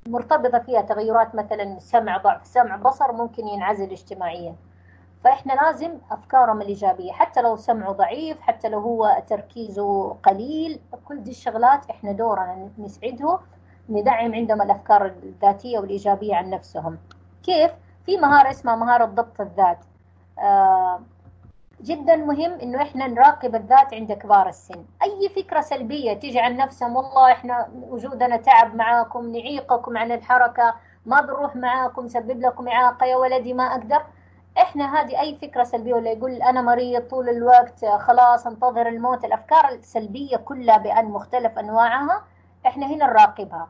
[0.09, 4.55] مرتبطه فيها تغيرات مثلا سمع ضعف سمع بصر ممكن ينعزل اجتماعيا.
[5.24, 11.31] فإحنا لازم أفكارهم الإيجابية حتى لو سمعه ضعيف حتى لو هو تركيزه قليل كل دي
[11.31, 13.38] الشغلات إحنا دورنا نسعده
[13.88, 16.98] ندعم عندهم الأفكار الذاتية والإيجابية عن نفسهم.
[17.42, 17.70] كيف؟
[18.07, 19.79] في مهارة اسمها مهارة ضبط الذات.
[20.38, 21.01] آه
[21.83, 24.85] جدا مهم إنه إحنا نراقب الذات عند كبار السن.
[25.03, 30.74] أي فكرة سلبية تيجي عن نفسهم والله إحنا وجودنا تعب معاكم نعيقكم عن الحركة
[31.07, 34.03] ما بنروح معاكم نسبب لكم إعاقة يا ولدي ما أقدر.
[34.59, 39.24] إحنا هذه أي فكرة سلبية ولا يقول أنا مريض طول الوقت خلاص انتظر الموت.
[39.24, 42.22] الأفكار السلبية كلها بأن مختلف أنواعها
[42.66, 43.68] إحنا هنا نراقبها.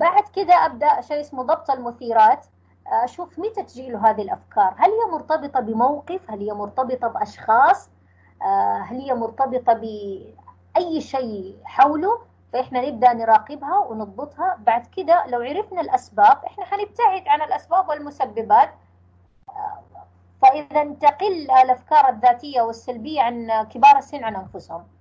[0.00, 2.46] بعد كده أبدأ شيء اسمه ضبط المثيرات.
[2.86, 4.74] أشوف متى تجي له هذه الأفكار.
[4.78, 7.90] هل هي مرتبطة بموقف؟ هل هي مرتبطة بأشخاص؟
[8.42, 12.18] آه، هل هي مرتبطة بأي شيء حوله؟
[12.52, 14.56] فإحنا نبدأ نراقبها ونضبطها.
[14.60, 18.74] بعد كده لو عرفنا الأسباب إحنا حنبتعد عن الأسباب والمسببات.
[19.48, 19.82] آه،
[20.42, 24.95] فإذا تقل الأفكار الذاتية والسلبية عن كبار السن عن أنفسهم.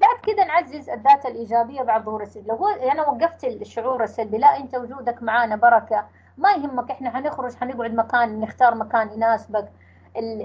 [0.00, 4.74] بعد كده نعزز الذات الإيجابية بعد ظهور السلبي لو أنا وقفت الشعور السلبي لا أنت
[4.74, 6.06] وجودك معانا بركة.
[6.38, 9.68] ما يهمك إحنا حنخرج حنقعد مكان نختار مكان يناسبك.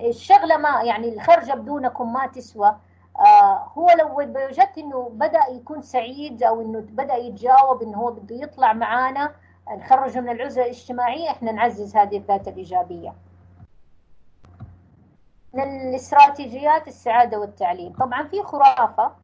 [0.08, 2.76] الشغلة ما يعني الخرجة بدونكم ما تسوى.
[3.20, 8.36] آه هو لو وجدت إنه بدأ يكون سعيد أو إنه بدأ يتجاوب إنه هو بده
[8.36, 9.32] يطلع معانا
[9.72, 13.14] نخرجه من العزلة الاجتماعية إحنا نعزز هذه الذات الإيجابية.
[15.54, 19.21] من الاستراتيجيات السعادة والتعليم، طبعا في خرافة.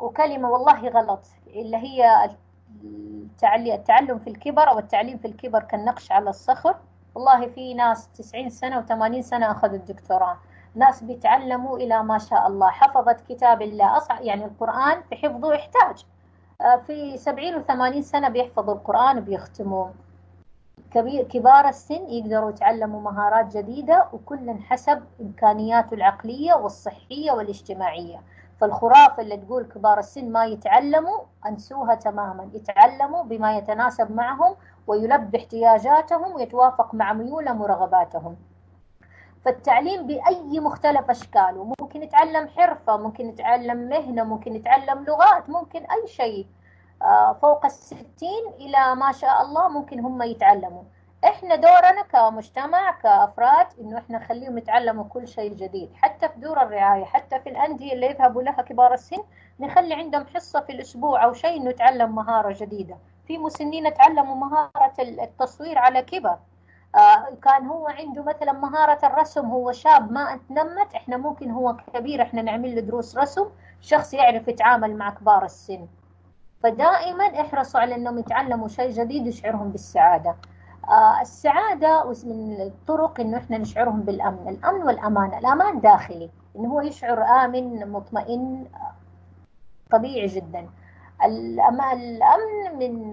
[0.00, 2.30] وكلمة والله غلط اللي هي
[3.74, 6.76] التعلم في الكبر أو التعليم في الكبر كالنقش على الصخر،
[7.14, 10.36] والله في ناس 90 سنة و80 سنة أخذوا الدكتوراه.
[10.74, 12.70] ناس بيتعلموا إلى ما شاء الله.
[12.70, 13.96] حفظت كتاب الله.
[13.96, 16.04] أصع يعني القرآن في حفظه يحتاج.
[16.60, 19.92] آه، في سبعين وثمانين سنة بيحفظوا القرآن وبيختموه.
[20.94, 28.20] كبير كبار السن يقدروا يتعلموا مهارات جديدة وكل حسب إمكانياته العقلية والصحية والاجتماعية.
[28.60, 32.50] فالخرافة اللي تقول كبار السن ما يتعلموا أنسوها تماما.
[32.54, 38.36] يتعلموا بما يتناسب معهم ويلبي احتياجاتهم ويتوافق مع ميولهم ورغباتهم.
[39.44, 46.06] فالتعليم بأي مختلف أشكاله ممكن يتعلم حرفة ممكن يتعلم مهنة ممكن يتعلم لغات ممكن أي
[46.06, 46.46] شيء.
[47.02, 50.82] آه، فوق الستين إلى ما شاء الله ممكن هم يتعلموا.
[51.24, 55.90] إحنا دورنا كمجتمع كأفراد إنه إحنا نخليهم يتعلموا كل شيء جديد.
[55.94, 59.22] حتى في دور الرعاية حتى في الأندية اللي يذهبوا لها كبار السن
[59.60, 62.96] نخلي عندهم حصة في الأسبوع أو شيء إنه يتعلم مهارة جديدة.
[63.26, 66.38] في مسنين تعلموا مهارة التصوير على كبر.
[66.94, 72.22] آه، كان هو عنده مثلا مهارة الرسم هو شاب ما تنمت إحنا ممكن هو كبير
[72.22, 73.46] إحنا نعمل له دروس رسم
[73.80, 75.86] شخص يعرف يتعامل مع كبار السن.
[76.62, 80.36] فدائما إحرصوا على إنهم يتعلموا شيء جديد يشعرهم بالسعادة.
[81.20, 84.48] السعادة من الطرق إنه إحنا نشعرهم بالأمن.
[84.48, 88.66] الأمن والامان الأمان داخلي إنه هو يشعر آمن مطمئن
[89.90, 90.68] طبيعي جدا.
[91.24, 92.10] الأمن
[92.78, 93.12] من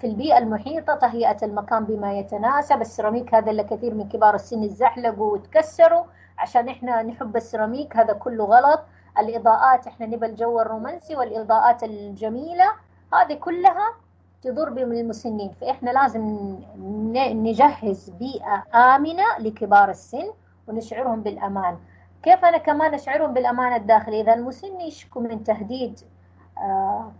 [0.00, 2.80] في البيئة المحيطة تهيئة المكان بما يتناسب.
[2.80, 6.04] السيراميك هذا اللي كثير من كبار السن يزحلقوا وتكسروا
[6.38, 8.80] عشان إحنا نحب السيراميك هذا كله غلط.
[9.18, 12.72] الإضاءات إحنا نبى الجو الرومانسي والإضاءات الجميلة
[13.14, 13.94] هذه كلها
[14.42, 16.56] تضر بالمسنين فإحنا لازم
[17.16, 20.30] نجهز بيئة آمنة لكبار السن
[20.68, 21.76] ونشعرهم بالأمان
[22.22, 26.00] كيف أنا كمان أشعرهم بالأمان الداخلي إذا المسن يشكو من تهديد
[26.58, 27.12] آه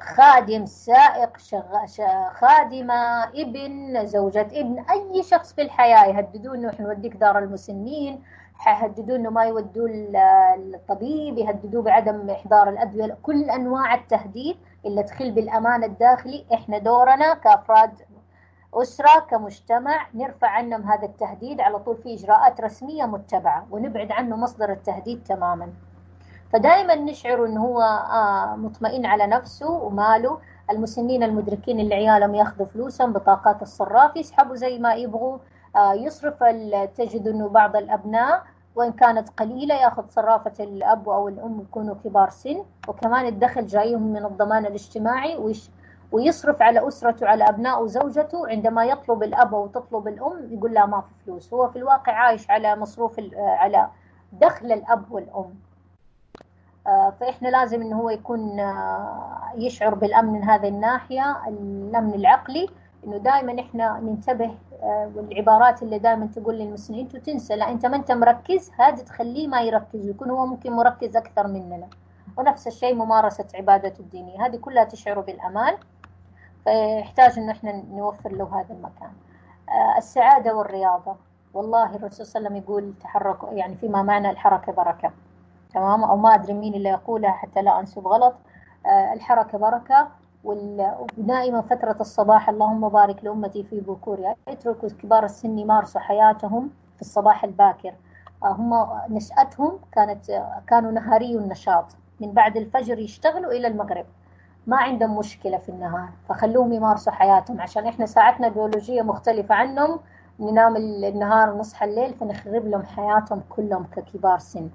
[0.00, 1.36] خادم سائق.
[2.32, 8.22] خادمة ابن زوجة ابن أي شخص في الحياة يهددون إنه نوديك دار المسنين
[8.66, 9.90] يهددون إنه ما يودوه
[10.56, 17.90] الطبيب يهددوه بعدم إحضار الأدوية كل أنواع التهديد اللي تخل بالأمان الداخلي إحنا دورنا كأفراد
[18.74, 21.60] أسرة كمجتمع نرفع عنهم هذا التهديد.
[21.60, 25.72] على طول في إجراءات رسمية متبعة ونبعد عنه مصدر التهديد تماماً.
[26.52, 30.38] فدائما نشعر إنه هو آه مطمئن على نفسه وماله.
[30.70, 35.38] المسنين المدركين اللي عيالهم ياخذوا فلوسهم بطاقات الصراف يسحبوا زي ما يبغوا.
[35.76, 36.44] آه يصرف
[36.96, 38.42] تجد إنه بعض الأبناء
[38.74, 44.24] وإن كانت قليلة يأخذ صرافة الأب أو الأم يكونوا كبار سن وكمان الدخل جايهم من
[44.24, 45.70] الضمان الاجتماعي ويش
[46.12, 51.00] ويصرف على أسرته على أبنائه وزوجته عندما يطلب الأب أو تطلب الأم يقول لا ما
[51.00, 51.54] في فلوس.
[51.54, 53.88] هو في الواقع عايش على مصروف على
[54.32, 55.54] دخل الأب والأم.
[56.86, 62.68] آه، فإحنا لازم إنه هو يكون آه، يشعر بالأمن من هذه الناحية الأمن العقلي
[63.06, 67.96] إنه دائما إحنا ننتبه آه، والعبارات اللي دائما تقول للمسلمين أنتوا تنسى لا أنت ما
[67.96, 71.88] أنت مركز هذه تخليه ما يركز يكون هو ممكن مركز أكثر مننا.
[72.36, 75.74] ونفس الشيء ممارسة عبادة الدينية هذه كلها تشعر بالأمان
[76.64, 79.12] فيحتاج إنه إحنا نوفر له هذا المكان.
[79.98, 81.16] السعادة والرياضة
[81.54, 85.10] والله الرسول صلى الله عليه وسلم يقول تحركوا يعني فيما معنى الحركة بركة
[85.74, 88.34] تمام؟ أو ما أدري مين اللي يقولها حتى لا أنسب غلط.
[88.86, 90.08] آه، الحركة بركة
[90.44, 97.44] ودائما فترة الصباح اللهم بارك لأمتي في بكورها اتركوا كبار السن يمارسوا حياتهم في الصباح
[97.44, 97.94] الباكر.
[98.44, 101.84] هم نشأتهم كانت كانوا نهاري النشاط.
[102.20, 104.06] من بعد الفجر يشتغلوا إلى المغرب.
[104.66, 106.08] ما عندهم مشكلة في النهار.
[106.28, 107.60] فخلوهم يمارسوا حياتهم.
[107.60, 110.00] عشان إحنا ساعتنا بيولوجية مختلفة عنهم.
[110.40, 114.68] ننام النهار ونصحى الليل فنخرب لهم حياتهم كلهم ككبار سن.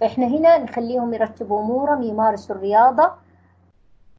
[0.00, 3.25] فإحنا هنا نخليهم يرتبوا أمورهم يمارسوا الرياضة.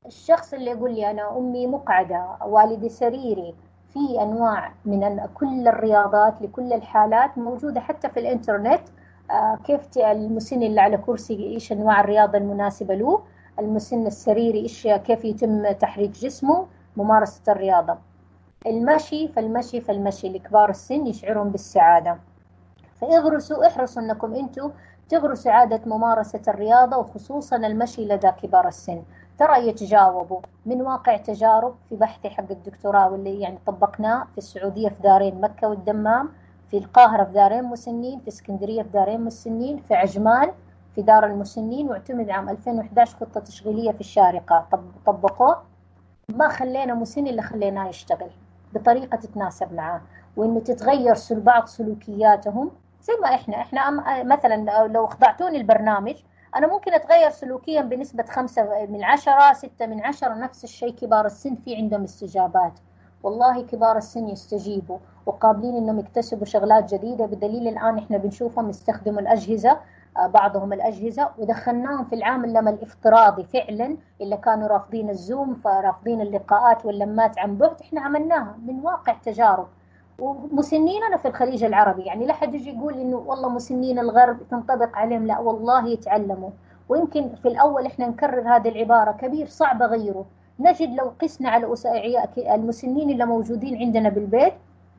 [0.08, 3.56] الشخص اللي يقول لي أنا أمي مقعدة والدي سريري
[3.94, 8.82] في أنواع من كل الرياضات لكل الحالات موجودة حتى في الإنترنت.
[9.32, 13.22] آه، كيف المسن اللي على كرسي إيش أنواع الرياضة المناسبة له؟
[13.60, 17.98] المسن السريري إيش كيف يتم تحريك جسمه؟ ممارسة الرياضة.
[18.68, 22.18] المشي فالمشي فالمشي لكبار السن يشعرون بالسعادة.
[23.02, 24.72] فاغرسوا احرصوا أنكم أنتم
[25.10, 29.04] تغرسوا عادة ممارسة الرياضة وخصوصا المشي لدى كبار السن.
[29.38, 35.02] ترى يتجاوبوا من واقع تجارب في بحثي حق الدكتوراه واللي يعني طبقناه في السعودية في
[35.04, 36.30] دارين مكة والدمام
[36.72, 40.52] في القاهرة في دارين مسنين في اسكندرية في دارين مسنين في عجمان
[40.96, 44.66] في دار المسنين واعتمد عام 2011 خطة تشغيلية في الشارقة.
[45.06, 45.64] طبقوه؟
[46.30, 48.30] ما خلينا مسن إلا خليناه يشتغل
[48.74, 50.02] بطريقة تتناسب معاه
[50.38, 52.72] وإنه تتغير بعض سلوكياتهم.
[53.02, 53.90] زي ما إحنا إحنا
[54.24, 56.16] مثلا لو خضعتوني البرنامج
[56.56, 61.56] أنا ممكن أتغير سلوكيا بنسبة خمسة من عشرة ستة من عشرة نفس الشيء كبار السن
[61.56, 62.74] في عندهم استجابات.
[63.24, 67.26] والله كبار السن يستجيبوا وقابلين إنهم يكتسبوا شغلات جديدة.
[67.26, 69.80] بدليل الآن إحنا بنشوفهم يستخدموا الاجهزه
[70.18, 77.40] آه، بعضهم الأجهزة ودخلناهم في العالم الافتراضي فعلا اللي كانوا رافضين الزوم فرافضين اللقاءات واللمات
[77.40, 77.82] عن بعد.
[77.82, 79.68] إحنا عملناها من واقع تجارب.
[80.20, 85.28] ومسنيننا في الخليج العربي يعني لا حد يجي يقول إنه والله مسنين الغرب تنطبق عليهم
[85.28, 86.50] لا والله يتعلموا.
[86.90, 90.26] ويمكن في الأول إحنا نكرر هذه العبارة كبير صعب أغيره.
[90.60, 91.76] نجد لو قسنا على
[92.38, 94.54] المسنين اللي موجودين عندنا بالبيت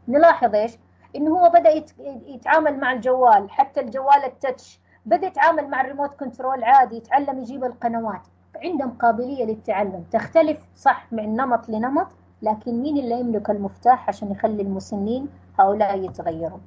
[0.08, 0.78] نلاحظ إيش؟
[1.16, 1.84] إنه هو بدأ
[2.26, 8.22] يتعامل مع الجوال حتى الجوال التاتش بدأ يتعامل مع الريموت كنترول عادي يتعلم يجيب القنوات.
[8.64, 12.06] عندهم قابلية للتعلم تختلف صح من نمط لنمط
[12.42, 15.28] لكن مين اللي يملك المفتاح عشان يخلي المسنين
[15.60, 16.58] هؤلاء يتغيروا؟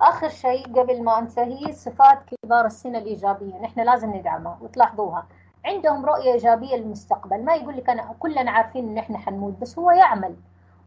[0.00, 3.60] آخر شيء قبل ما أنتهي صفات كبار السن الإيجابية.
[3.62, 5.26] نحن لازم ندعمها وتلاحظوها.
[5.64, 7.44] عندهم رؤية إيجابية للمستقبل.
[7.44, 10.36] ما يقول لك أنا كلنا عارفين إن إحنا حنموت بس هو يعمل.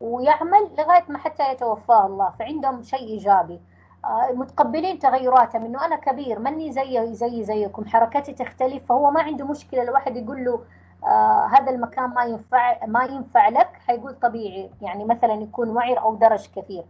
[0.02, 2.30] ويعمل لغاية ما حتى يتوفاه الله.
[2.40, 3.60] فعندهم شيء إيجابي.
[4.06, 7.86] آه، متقبلين تغيراتهم إنه أنا كبير ماني زي زي زيكم.
[7.86, 9.82] حركتي تختلف فهو ما عنده مشكلة.
[9.82, 10.62] الواحد يقول له
[11.04, 14.70] آه هذا المكان ما ينفع ما ينفع لك حيقول طبيعي.
[14.82, 16.84] يعني مثلا يكون وعر أو درج كثير.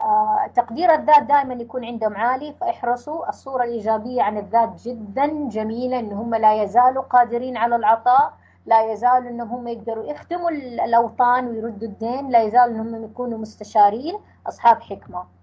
[0.00, 3.28] آه تقدير الذات دائما يكون عندهم عالي فاحرصوا.
[3.28, 8.32] الصورة الإيجابية عن الذات جدا جميلة إن هم لا يزالوا قادرين على العطاء
[8.66, 14.80] لا يزال انهم هم يقدروا يخدموا الأوطان ويردوا الدين لا يزال انهم يكونوا مستشارين أصحاب
[14.82, 15.39] حكمة.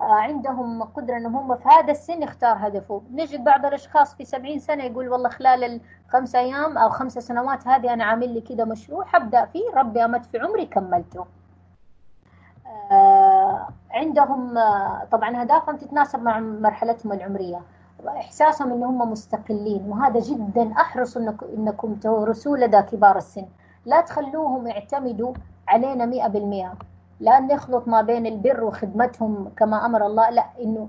[0.00, 3.02] عندهم قدرة أنهم هم في هذا السن يختار هدفه.
[3.12, 7.92] نجد بعض الأشخاص في سبعين سنة يقول والله خلال الخمس أيام أو خمس سنوات هذه
[7.92, 11.26] أنا عامل لي كده مشروع حبدأ فيه ربي أمد في عمري كملته.
[12.90, 17.60] آه، عندهم آه، طبعا أهدافهم تتناسب مع مرحلتهم العمرية.
[18.08, 23.46] إحساسهم ان هم مستقلين وهذا جدا أحرص انكم إنكم تورثوه لدى كبار السن.
[23.86, 25.32] لا تخلوهم يعتمدوا
[25.68, 26.74] علينا 100%
[27.20, 30.30] لا نخلط ما بين البر وخدمتهم كما أمر الله.
[30.30, 30.88] لا إنه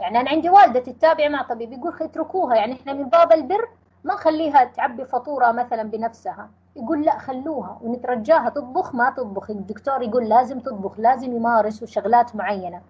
[0.00, 3.68] يعني أنا عندي والده تتابع مع طبيب يقول اتركوها يعني إحنا من باب البر
[4.04, 6.48] ما نخليها تعبي فاتوره مثلا بنفسها.
[6.76, 8.94] يقول لا خلوها ونترجاها تطبخ.
[8.94, 12.80] ما تطبخ الدكتور يقول لازم تطبخ لازم يمارسوا شغلات معينة.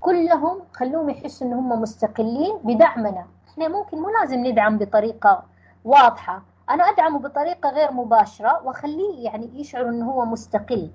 [0.00, 3.26] كلهم خلوهم يحسوا ان هم مستقلين بدعمنا.
[3.48, 5.42] إحنا ممكن مو لازم ندعم بطريقة
[5.84, 6.42] واضحة.
[6.70, 10.90] أنا أدعمه بطريقة غير مباشرة وأخليه يعني يشعر إنه هو مستقل.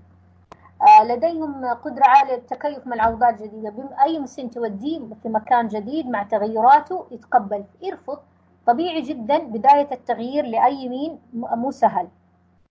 [1.04, 3.70] لديهم قدرة عالية للتكيف مع العوضات الجديدة.
[3.70, 7.64] بأي مسن توديه في مكان جديد مع تغيراته يتقبل.
[7.82, 8.20] يرفض
[8.68, 12.08] طبيعي جدا بداية التغيير لأي مين مو سهل.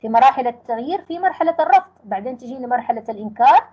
[0.01, 3.65] في مراحل التغيير في مرحلة الرفض بعدين تجينا مرحلة الإنكار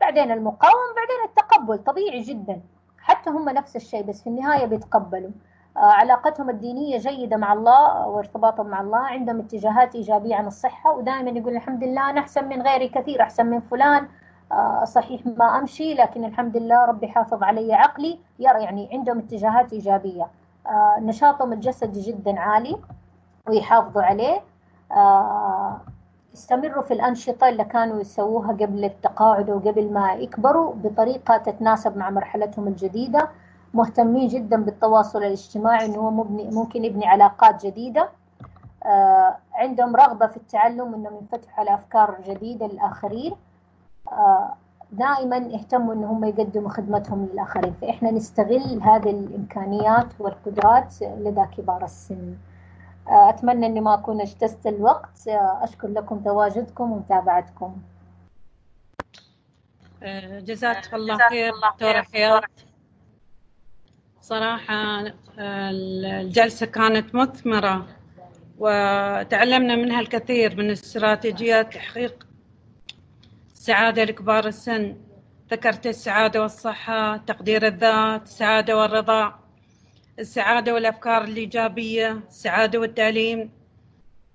[0.00, 1.78] بعدين المقاومة بعدين التقبل.
[1.78, 2.60] طبيعي جدا.
[2.98, 5.30] حتى هم نفس الشيء بس في النهاية بيتقبلوا.
[5.30, 11.30] آه، علاقتهم الدينية جيدة مع الله وارتباطهم مع الله عندهم اتجاهات إيجابية عن الصحة ودائما
[11.30, 14.08] يقول الحمد لله أنا أحسن من غيري كثير أحسن من فلان.
[14.52, 18.18] آه، صحيح ما أمشي لكن الحمد لله ربي حافظ علي عقلي.
[18.38, 20.26] يرى يعني عندهم اتجاهات إيجابية.
[20.66, 22.76] آه، نشاطهم الجسدي جدا عالي
[23.48, 24.40] ويحافظوا عليه.
[26.34, 32.68] يستمروا في الأنشطة اللي كانوا يسووها قبل التقاعد وقبل ما يكبروا بطريقة تتناسب مع مرحلتهم
[32.68, 33.28] الجديدة.
[33.74, 38.08] مهتمين جدا بالتواصل الاجتماعي إنه هو ممكن يبني علاقات جديدة.
[38.84, 43.32] آه عندهم رغبة في التعلم إنهم ينفتحوا على أفكار جديدة للآخرين.
[44.12, 44.54] آه
[44.92, 47.74] دائما يهتموا ان هم يقدموا خدمتهم للآخرين.
[47.80, 52.34] فإحنا نستغل هذه الإمكانيات والقدرات لدى كبار السن.
[53.08, 55.28] أتمنى أني ما أكون أجتزت الوقت.
[55.28, 57.76] أشكر لكم تواجدكم ومتابعتكم.
[60.02, 62.42] آه، جزاك الله خير دكتورة حياة
[64.20, 65.04] صراحة
[65.38, 67.86] الجلسة كانت مثمرة
[68.58, 72.26] وتعلمنا منها الكثير من استراتيجيات تحقيق
[73.52, 74.96] السعادة لكبار السن.
[75.50, 79.38] ذكرت السعادة والصحة تقدير الذات السعادة والرضا
[80.18, 83.50] السعادة والأفكار الإيجابية السعادة والتعليم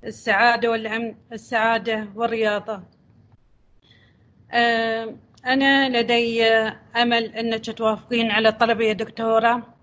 [0.03, 2.83] السعادة والأمن السعادة والرياضة.
[5.45, 6.43] أنا لدي
[6.95, 9.74] أمل أنك توافقين على طلبي يا دكتورة.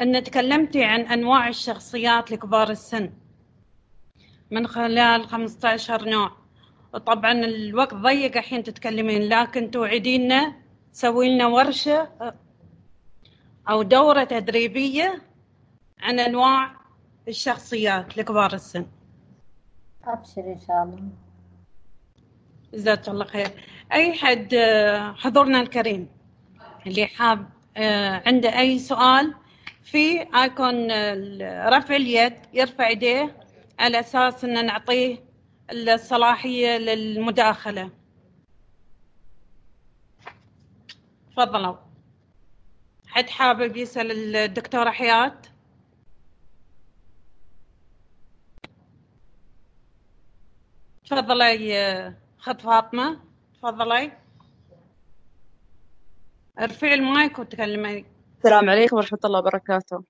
[0.00, 3.10] أن تكلمتي عن أنواع الشخصيات لكبار السن
[4.50, 6.32] من خلال 15 نوع.
[6.94, 10.56] وطبعا الوقت ضيق الحين تتكلمين لكن توعدينا
[10.92, 12.08] تسوي لنا ورشة
[13.68, 15.22] أو دورة تدريبية
[16.00, 16.76] عن أنواع
[17.28, 18.86] الشخصيات لكبار السن.
[20.04, 21.08] أبشر إن شاء الله.
[22.74, 23.48] جزاك الله خير.
[23.92, 26.08] أي حد آه، حضورنا الكريم
[26.86, 29.34] اللي حاب آه، عنده أي سؤال؟
[29.84, 30.90] في ايكون
[31.68, 33.36] رفع اليد يرفع يديه
[33.78, 35.24] على أساس إن نعطيه
[35.70, 37.90] الصلاحية للمداخلة.
[41.30, 41.76] تفضلوا.
[43.06, 45.34] حد حابب يسأل الدكتوره حياه
[51.04, 53.20] تفضلي خط فاطمة.
[53.54, 54.12] تفضلي.
[56.58, 58.04] ارفعي المايك وتكلمي.
[58.42, 60.02] السلام عليكم ورحمة الله وبركاته.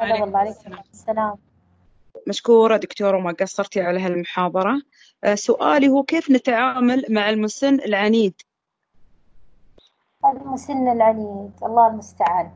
[0.00, 1.36] هلا والله عليكم السلام.
[2.28, 4.82] مشكورة دكتورة وما قصرتي على هالمحاضرة.
[5.24, 8.34] آه، سؤالي هو كيف نتعامل مع المسن العنيد؟
[10.24, 12.52] المسن العنيد الله المستعان.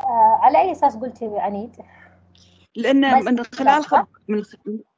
[0.00, 1.76] آه على أي أساس قلتي عنيد؟
[2.76, 4.06] لأن من خلال خب...
[4.28, 4.42] من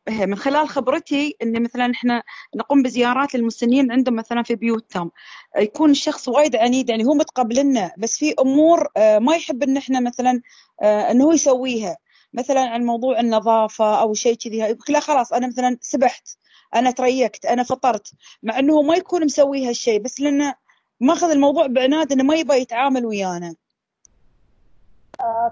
[0.08, 2.22] من خلال خبرتي ان مثلا إحنا
[2.56, 5.10] نقوم بزيارات للمسنين عندهم مثلا في بيوتهم.
[5.58, 10.00] يكون الشخص وايد عنيد يعني هو متقبلنا بس في أمور آه، ما يحب إن إحنا
[10.00, 10.42] مثلا
[10.82, 11.96] آه، إنه هو يسويها.
[12.34, 16.28] مثلا عن موضوع النظافة أو شيء كذي يقول لا خلاص أنا مثلا سبحت
[16.74, 20.54] أنا تريكت أنا فطرت مع إنه ما يكون مسوي هالشيء بس لأنه
[21.00, 23.48] ماخذ الموضوع بعناد إنه ما يبغى يتعامل ويانا.
[23.48, 23.61] آه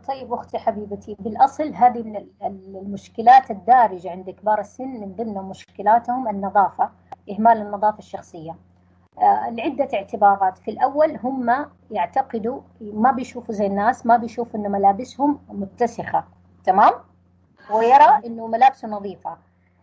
[0.08, 6.90] طيب أختي حبيبتي بالأصل هذه المشكلات الدارجة عند كبار السن من ضمن مشكلاتهم النظافة
[7.30, 8.56] إهمال النظافة الشخصية.
[9.18, 10.58] آه لعدة اعتبارات.
[10.58, 16.24] في الأول هم يعتقدوا ما بيشوفوا زي الناس ما بيشوفوا أن ملابسهم متسخة.
[16.64, 16.92] تمام؟
[17.72, 19.36] ويرى أنه ملابسه نظيفة.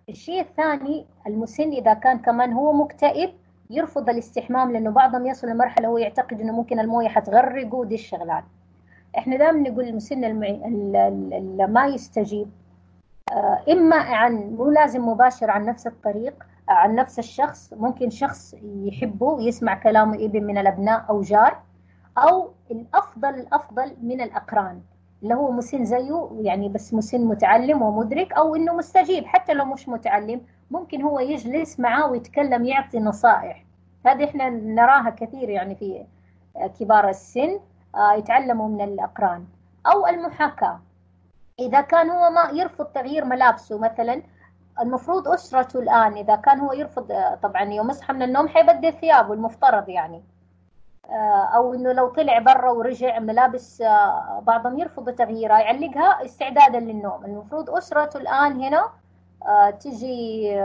[0.09, 3.29] الشيء الثاني المسن إذا كان كمان هو مكتئب
[3.69, 8.43] يرفض الاستحمام لأنه بعضهم يصل لمرحلة هو يعتقد أنه ممكن الموية حتغرقه ودي الشغلات.
[9.17, 10.61] إحنا دائما نقول المسن المعي...
[11.37, 12.47] اللي ما يستجيب
[13.31, 19.41] آه، إما عن مو لازم مباشر عن نفس الطريق عن نفس الشخص ممكن شخص يحبه
[19.41, 21.59] يسمع كلامه ابن من الأبناء أو جار
[22.17, 24.81] أو الأفضل الأفضل من الأقران
[25.23, 29.89] اللي هو مسن زيه يعني بس مسن متعلم ومدرك أو إنه مستجيب حتى لو مش
[29.89, 30.41] متعلم
[30.71, 33.65] ممكن هو يجلس معاه ويتكلم يعطي نصائح.
[34.05, 36.05] هذه إحنا نراها كثير يعني في
[36.79, 37.49] كبار السن.
[37.49, 37.59] آه،
[38.17, 39.45] يتعلموا من الأقران
[39.85, 40.79] أو المحاكاة.
[41.59, 44.21] إذا كان هو ما يرفض تغيير ملابسه مثلا
[44.81, 49.33] المفروض أسرته الآن إذا كان هو يرفض آه، طبعا يوم يصحى من النوم حيبدل ثيابه
[49.33, 50.23] المفترض يعني.
[51.09, 53.81] آه، أو إنه لو طلع برا ورجع ملابس
[54.41, 57.25] بعضهم يرفض تغييرها يعلقها استعدادا للنوم.
[57.25, 58.89] المفروض أسرته الآن هنا
[59.71, 60.55] تجي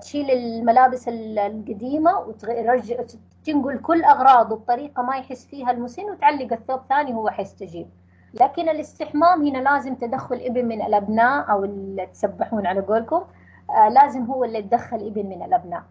[0.00, 3.04] تشيل الملابس القديمة وترجع
[3.48, 7.88] تنقل كل أغراضه بطريقة ما يحس فيها المسن وتعلق الثوب ثاني هو حيستجيب
[8.34, 13.24] لكن الاستحمام هنا لازم تدخل ابن من الأبناء أو اللي تسبحون على قولكم
[13.70, 15.82] آه لازم هو اللي يتدخل ابن من الأبناء.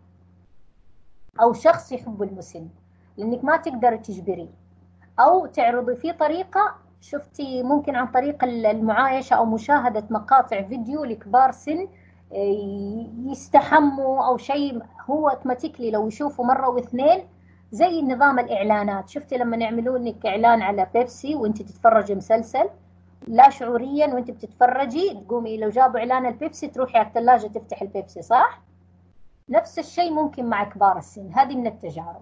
[1.41, 2.67] أو شخص يحب المسن
[3.17, 4.49] لأنك ما تقدر تجبري.
[5.19, 11.87] أو تعرضي في طريقة شفتي ممكن عن طريق المعايشة أو مشاهدة مقاطع فيديو لكبار سن
[12.33, 17.23] آه، يستحموا أو شيء هو automatically لو يشوفوا مرة واثنين
[17.71, 19.09] زي نظام الإعلانات.
[19.09, 22.69] شفتي لما يعملوا لك إعلان على بيبسي وأنت تتفرجي مسلسل؟
[23.27, 28.61] لا شعوريا وأنت بتتفرجي تقومي لو جابوا إعلان البيبسي تروحي على الثلاجة تفتح البيبسي صح؟
[29.49, 31.29] نفس الشيء ممكن مع كبار السن.
[31.33, 32.21] هذه من التجارب.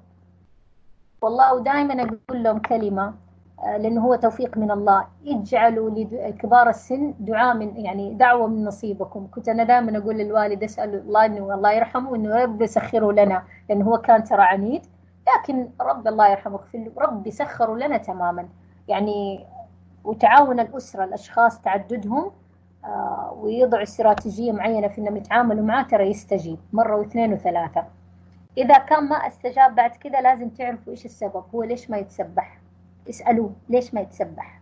[1.21, 3.13] والله ودائما أقول لهم كلمة
[3.63, 5.07] آه، لأنه هو توفيق من الله.
[5.27, 9.27] اجعلوا لكبار السن دعاء من يعني دعوة من نصيبكم.
[9.31, 13.85] كنت أنا دائما أقول للوالد اسال الله إنه الله يرحمه انه رب يسخره لنا لأنه
[13.85, 14.85] هو كان ترى عنيد.
[15.28, 18.49] لكن رب الله يرحمك في رب سخروا لنا تماما.
[18.88, 19.45] يعني
[20.03, 22.32] وتعاون الأسرة الأشخاص تعددهم
[22.86, 26.59] آه ويضعوا استراتيجية معينة في أنهم يتعاملوا معاه ترى يستجيب.
[26.73, 27.86] مرة واثنين وثلاثة.
[28.57, 31.43] إذا كان ما استجاب بعد كده لازم تعرفوا إيش السبب.
[31.55, 32.59] هو ليش ما يتسبح؟
[33.09, 34.61] اسألوه ليش ما يتسبح؟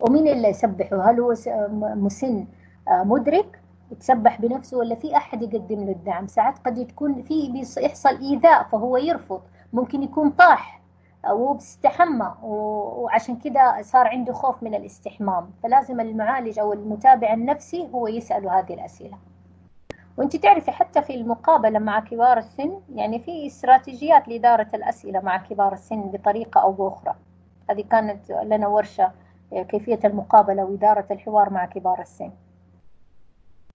[0.00, 1.34] ومين اللي يسبحه؟ هل هو
[1.80, 2.46] مسن
[2.88, 3.61] آه مدرك؟
[3.92, 6.26] يتسبح بنفسه ولا في أحد يقدم له الدعم.
[6.26, 9.40] ساعات قد تكون في يحصل إيذاء فهو يرفض.
[9.72, 10.80] ممكن يكون طاح
[11.30, 15.50] وبستحمى وعشان كده صار عنده خوف من الاستحمام.
[15.62, 19.18] فلازم المعالج أو المتابع النفسي هو يسأله هذه الأسئلة.
[20.16, 25.72] وأنت تعرفي حتى في المقابلة مع كبار السن يعني في استراتيجيات لإدارة الأسئلة مع كبار
[25.72, 27.14] السن بطريقة أو بأخرى.
[27.70, 29.12] هذه كانت لنا ورشة
[29.52, 32.30] كيفية المقابلة وإدارة الحوار مع كبار السن.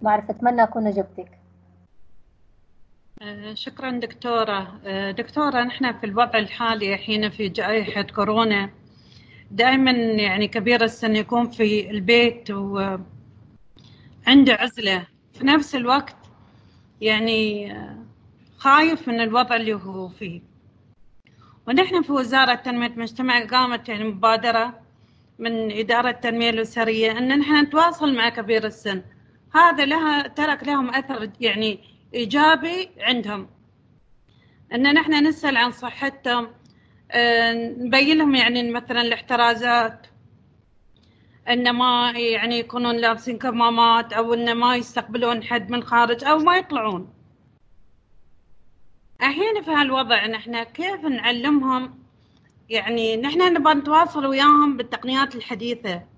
[0.01, 1.37] ما أعرف أتمنى أكون أجبتك
[3.21, 4.79] آه، شكرا دكتورة.
[4.85, 8.69] آه، دكتورة نحن في الوضع الحالي حين في جائحة كورونا.
[9.51, 13.03] دائما يعني كبير السن يكون في البيت وعنده
[14.49, 15.07] عزلة.
[15.33, 16.15] في نفس الوقت
[17.01, 17.97] يعني آه،
[18.57, 20.41] خايف من الوضع اللي هو فيه.
[21.67, 24.79] ونحن في وزارة تنمية المجتمع قامت يعني مبادرة
[25.39, 29.01] من إدارة التنمية الأسرية أن نحن نتواصل مع كبير السن.
[29.55, 31.79] هذا لها ترك لهم أثر يعني
[32.13, 33.49] إيجابي عندهم.
[34.73, 36.47] أن نحن نسأل عن صحتهم
[37.77, 40.07] نبين لهم يعني مثلا الاحترازات.
[41.49, 46.57] إن ما يعني يكونون لابسين كمامات أو إن ما يستقبلون حد من خارج أو ما
[46.57, 47.13] يطلعون.
[49.21, 51.99] الحين في هالوضع نحن كيف نعلمهم؟
[52.69, 56.16] يعني نحن نبغى نتواصل وياهم بالتقنيات الحديثة.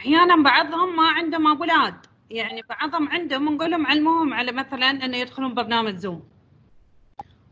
[0.00, 1.94] أحيانا بعضهم ما عندهم أولاد.
[2.30, 6.22] يعني بعضهم عندهم نقول لهم علموهم على مثلا أنه يدخلون برنامج Zoom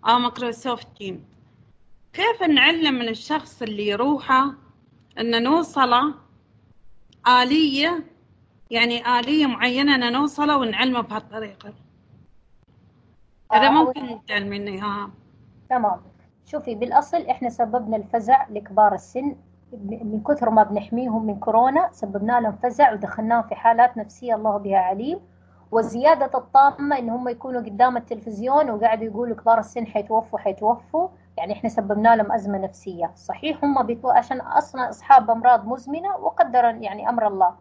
[0.08, 1.24] أو Microsoft Team
[2.12, 4.54] كيف نعلم من الشخص اللي يروحه
[5.18, 6.14] أن نوصله
[7.28, 8.04] آلية
[8.70, 11.74] يعني آلية معينة أن نوصله ونعلمه بهالطريقة؟
[13.52, 15.10] إذا آه ممكن تعلميني إياها
[15.70, 16.00] تمام.
[16.46, 19.36] شوفي بالأصل إحنا سببنا الفزع لكبار السن
[19.72, 24.78] من كثر ما بنحميهم من كورونا سببنا لهم فزع ودخلناهم في حالات نفسية الله بها
[24.78, 25.20] عليم.
[25.72, 31.08] وزيادة الطامة إن هم يكونوا قدام التلفزيون وقاعدوا يقولوا كبار السن حيتوفوا حيتوفوا.
[31.36, 33.10] يعني إحنا سببنا لهم أزمة نفسية.
[33.14, 37.54] صحيح هم بيتو عشان أصلا أصحاب أمراض مزمنة وقدر يعني أمر الله.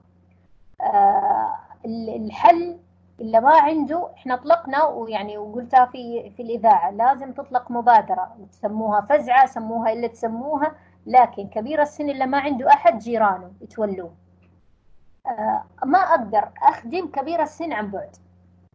[0.82, 1.54] آه
[1.86, 2.78] الحل
[3.22, 6.92] اللي ما عنده إحنا أطلقنا ويعني وقلتها في في الإذاعة.
[6.92, 8.36] لازم تطلق مبادرة.
[8.52, 10.72] تسموها فزعة سموها اللي تسموها.
[11.08, 14.12] لكن كبير السن اللي ما عنده أحد جيرانه يتولوه.
[15.28, 18.16] آه ما أقدر أخدم كبير السن عن بعد.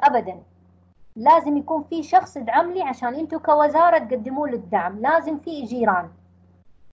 [0.02, 0.42] ابدا.
[1.16, 4.98] لازم يكون في شخص يدعم لي عشان أنتم كوزارة تقدموا له الدعم.
[5.00, 6.08] لازم في جيران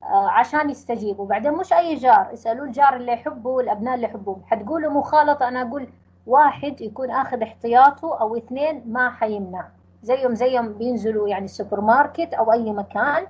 [0.03, 1.25] آه عشان يستجيبوا.
[1.25, 2.33] بعدين مش أي جار.
[2.33, 5.87] اسألوا الجار اللي يحبه الابناء اللي يحبوه حتقولوا مخالطة أنا أقول
[6.27, 9.67] واحد يكون آخذ احتياطه أو اثنين ما حيمنع.
[10.03, 13.27] زيهم زيهم بينزلوا يعني السوبر ماركت أو أي مكان.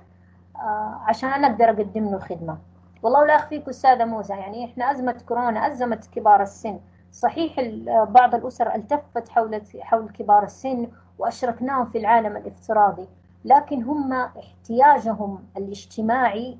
[1.06, 2.58] عشان أنا أقدر أقدم له خدمة.
[3.02, 6.80] والله لا اخفيك أستاذة موسى يعني إحنا أزمة كورونا ازمت كبار السن.
[7.12, 7.60] صحيح
[8.08, 10.88] بعض الأسر التفت حول حول كبار السن
[11.18, 13.08] وأشركناهم في العالم الافتراضي
[13.44, 16.58] لكن هم احتياجهم الاجتماعي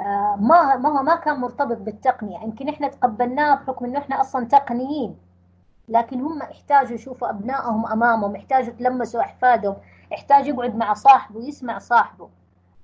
[0.00, 2.38] آه ما ما ما كان مرتبط بالتقنية.
[2.38, 5.16] يمكن إحنا تقبلناه بحكم إنه إحنا أصلا تقنيين
[5.88, 9.76] لكن هم احتاجوا يشوفوا أبنائهم أمامهم احتاجوا يتلمسوا أحفادهم
[10.14, 12.28] احتاج يقعد مع صاحبه يسمع صاحبه.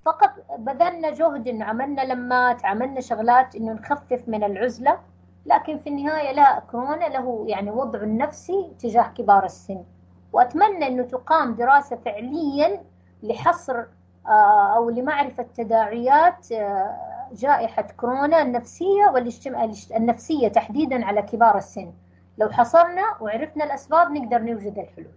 [0.05, 4.99] فقط بذلنا جهد عملنا لمات عملنا شغلات إنه نخفف من العزلة.
[5.47, 9.85] لكن في النهاية لا كورونا له يعني وضع نفسي تجاه كبار السن.
[10.33, 12.83] وأتمنى إنه تقام دراسة فعليا
[13.23, 13.85] لحصر
[14.27, 16.97] آه، أو لمعرفة تداعيات آه،
[17.33, 21.93] جائحة كورونا النفسية والاجتماع النفسية تحديدا على كبار السن.
[22.39, 25.13] لو حصرنا وعرفنا الأسباب نقدر نوجد الحلول.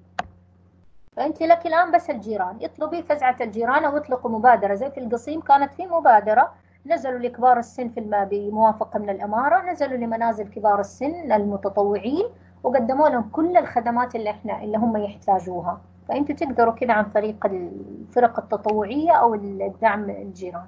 [1.18, 2.58] فأنت لك الآن بس الجيران.
[2.62, 4.76] اطلبي فزعة الجيران أو اطلقوا مبادرة.
[4.76, 6.54] زي في القصيم كانت في مبادرة.
[6.86, 9.72] نزلوا لكبار السن في بموافقة من الأمارة.
[9.72, 12.26] نزلوا لمنازل كبار السن المتطوعين
[12.64, 15.82] وقدموا لهم كل الخدمات اللي إحنا اللي هم يحتاجوها.
[16.08, 20.68] فأنتوا تقدروا كده عن طريق الفرق التطوعية أو الدعم الجيران.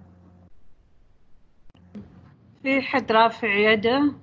[2.64, 4.14] في حد رافع يده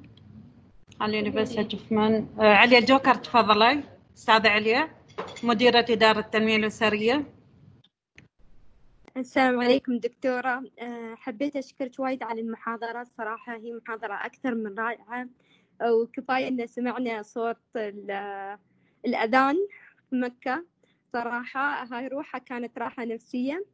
[1.01, 3.83] خليني بس أشوف من آه عليا الجوكر تفضلي.
[4.17, 5.00] أستاذة عليا.
[5.43, 7.25] مديرة إدارة التنمية الأسرية.
[9.17, 10.63] السلام عليكم دكتورة.
[10.79, 13.07] آه، حبيت أشكرك وايد على المحاضرة.
[13.19, 15.29] صراحة هي محاضرة أكثر من رائعة.
[15.83, 17.57] وكفاية أن سمعنا صوت
[19.07, 19.57] الأذان
[20.11, 20.65] في مكة.
[21.13, 23.65] صراحة هاي روحها كانت راحة نفسية.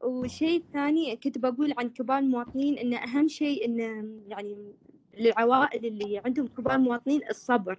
[0.00, 3.80] وشيء ثاني كنت بقول عن كبار المواطنين أن أهم شيء أن
[4.28, 4.72] يعني
[5.18, 7.78] للعوائل اللي عندهم كبار مواطنين الصبر.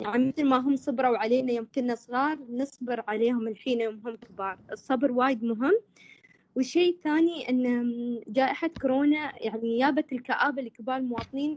[0.00, 4.58] مثل ما هم صبروا علينا يوم كنا صغار نصبر عليهم الحين يوم هم كبار.
[4.72, 5.72] الصبر وايد مهم.
[6.56, 11.56] والشيء الثاني إن جائحة كورونا يعني جابت الكآبة لكبار المواطنين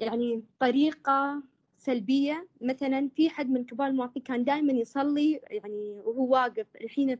[0.00, 1.42] يعني طريقة
[1.78, 2.46] سلبية.
[2.60, 6.66] مثلا في حد من كبار المواطنين كان دائما يصلي يعني وهو واقف.
[6.80, 7.18] الحين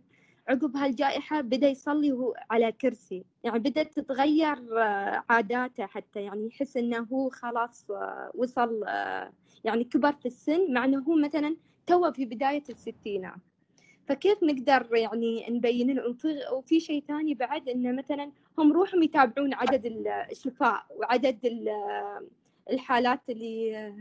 [0.52, 3.24] عقب هالجائحة بدأ يصلي وهو على كرسي.
[3.44, 6.20] يعني بدأت تتغير آه، عاداته حتى.
[6.20, 9.32] يعني يحس إنه هو خلاص آه، وصل آه،
[9.64, 13.34] يعني كبر في السن مع إنه هو مثلا توه في بداية الستينات.
[14.08, 16.16] فكيف نقدر يعني نبين لهم؟
[16.52, 19.86] وفي شيء ثاني بعد إنه مثلا هم روحهم يتابعون عدد
[20.30, 21.68] الشفاء وعدد
[22.70, 23.92] الحالات اللي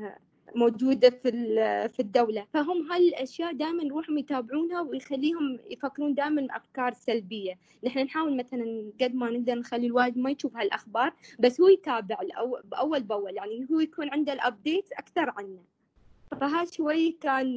[0.55, 1.31] موجودة في
[1.89, 2.45] في الدولة.
[2.53, 7.53] فهم هالأشياء دائما روحهم يتابعونها ويخليهم يفكرون دائما أفكار سلبية.
[7.83, 12.17] نحن نحاول مثلا قد ما نقدر نخلي الوالد ما يشوف هالأخبار بس هو يتابع
[12.63, 13.35] بأول بأول.
[13.35, 15.59] يعني هو يكون عنده الأبديت أكثر عنه.
[16.41, 17.47] فهذا شوي كان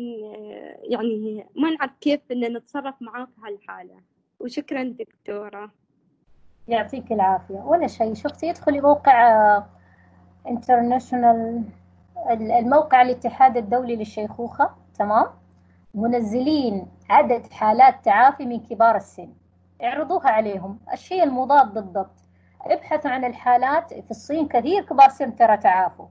[0.82, 4.00] يعني ما نعرف كيف إن نتصرف معاه في هالحالة.
[4.40, 5.72] وشكرا دكتورة.
[6.68, 7.54] يعطيك العافية.
[7.54, 9.62] ولا شيء شفتي ادخلي موقع
[10.48, 11.64] انترناشونال
[12.30, 15.26] الموقع الاتحاد الدولي للشيخوخة تمام؟
[15.94, 19.28] منزلين عدد حالات تعافي من كبار السن.
[19.82, 20.78] اعرضوها عليهم.
[20.92, 22.20] الشيء المضاد بالضبط.
[22.62, 26.06] ابحثوا عن الحالات في الصين كثير كبار سن ترى تعافوا.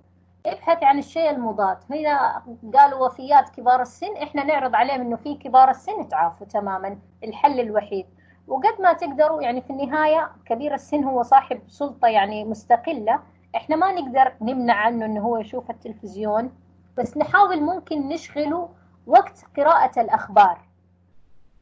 [0.45, 1.77] ابحث عن الشيء المضاد.
[1.91, 2.43] هنا
[2.73, 6.97] قالوا وفيات كبار السن إحنا نعرض عليهم إنه في كبار السن تعافوا تماما.
[7.23, 8.05] الحل الوحيد.
[8.47, 13.19] وقد ما تقدروا يعني في النهاية كبير السن هو صاحب سلطة يعني مستقلة.
[13.55, 16.51] إحنا ما نقدر نمنع عنه إنه هو يشوف التلفزيون
[16.97, 18.69] بس نحاول ممكن نشغله
[19.07, 20.57] وقت قراءة الأخبار.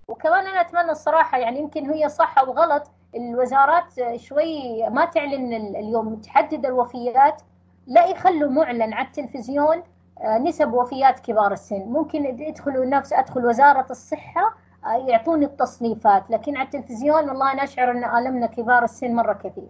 [0.08, 6.16] وكمان أنا أتمنى الصراحة يعني يمكن هي صح أو غلط الوزارات شوي ما تعلن اليوم
[6.16, 7.42] تحدد الوفيات
[7.88, 9.84] لا يخلوا معلن على التلفزيون
[10.22, 11.82] آه، نسب وفيات كبار السن.
[11.82, 17.92] ممكن يدخلوا نفس أدخل وزارة الصحة آه، يعطوني التصنيفات لكن على التلفزيون والله أنا أشعر
[17.92, 19.70] أن ألمنا كبار السن مرة كثير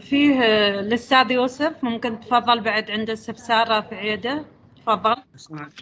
[0.00, 0.40] فيه
[0.80, 4.44] الاستاذ يوسف ممكن تفضل بعد عنده استفسار في عيادة.
[4.76, 5.16] تفضل.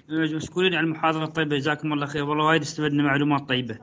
[0.09, 2.25] مشكورين على المحاضرة الطيبة جزاكم الله خير.
[2.25, 3.79] والله وايد استفدنا معلومات طيبة.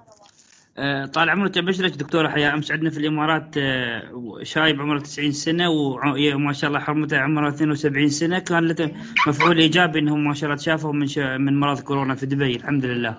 [0.77, 2.53] آه، طال عمرك ابشرك دكتورة حياة.
[2.53, 8.09] امس عندنا في الإمارات آه، شايب عمره 90 سنة وما شاء الله حرمته عمره 72
[8.09, 8.39] سنة.
[8.39, 8.91] كان له
[9.27, 11.07] مفعول إيجابي إنهم ما شاء الله تشافوا من
[11.41, 13.17] من مرض كورونا في دبي الحمد لله.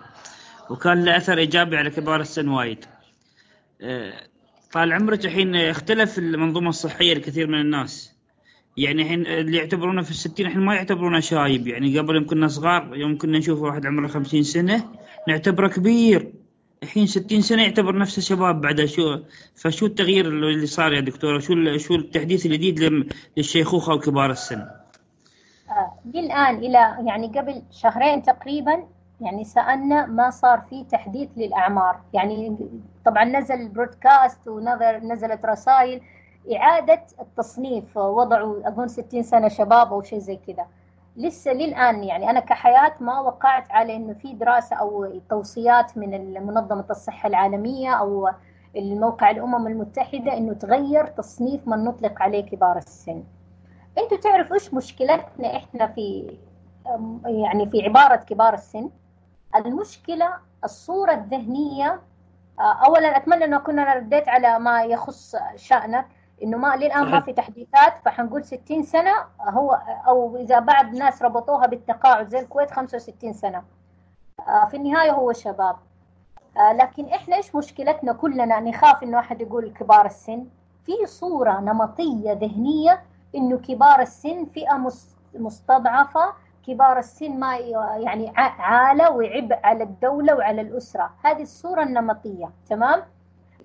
[0.70, 2.84] وكان له أثر إيجابي على كبار السن وايد.
[4.74, 8.16] طال عمرك الحين اختلف المنظومة الصحية لكثير من الناس.
[8.76, 11.66] يعني الحين اللي يعتبرونه في الستين الحين ما يعتبرونه شايب.
[11.68, 14.88] يعني قبل يوم كنا صغار يوم كنا نشوف واحد عمره خمسين سنة
[15.28, 16.32] نعتبره كبير.
[16.82, 19.18] الحين ستين سنة يعتبر نفسه شباب بعد شو
[19.54, 23.06] فشو التغيير اللي صار يا دكتورة؟ شو شو التحديث الجديد
[23.36, 28.84] للشيخوخة وكبار السن؟ آه الآن إلى يعني قبل شهرين تقريبا
[29.20, 32.00] يعني سألنا ما صار في تحديث للأعمار.
[32.12, 32.56] يعني
[33.04, 36.00] طبعا نزل برودكاست ونزلت رسائل
[36.56, 40.66] إعادة التصنيف وضعوا أظن 60 سنة شباب أو شيء زي كذا.
[41.16, 46.84] لسه للآن يعني أنا كحياة ما وقعت على إنه في دراسة أو توصيات من منظمة
[46.90, 48.30] الصحة العالمية أو
[48.76, 53.24] الموقع الأمم المتحدة إنه تغير تصنيف من نطلق عليه كبار السن.
[53.98, 56.36] أنتوا تعرفوا إيش مشكلتنا إحنا في
[57.26, 58.90] يعني في عبارة كبار السن؟
[59.56, 60.34] المشكلة
[60.64, 62.00] الصورة الذهنية
[62.60, 66.06] آه، أولا أتمنى أنه كنا رديت على ما يخص شأنك
[66.42, 69.72] إنه ما للآن ما في تحديثات فحنقول 60 سنة هو
[70.06, 73.62] أو إذا بعض الناس ربطوها بالتقاعد زي الكويت 65 سنة.
[74.48, 75.76] آه، في النهاية هو شباب.
[76.56, 80.46] آه، لكن إحنا إيش مشكلتنا كلنا؟ نخاف إنه أحد يقول كبار السن.
[80.86, 83.02] في صورة نمطية ذهنية
[83.34, 84.90] إنه كبار السن فئة
[85.34, 86.32] مستضعفة
[86.66, 91.10] كبار السن ما يعني عالة وعبء على الدولة وعلى الأسرة.
[91.24, 93.02] هذه الصورة النمطية تمام؟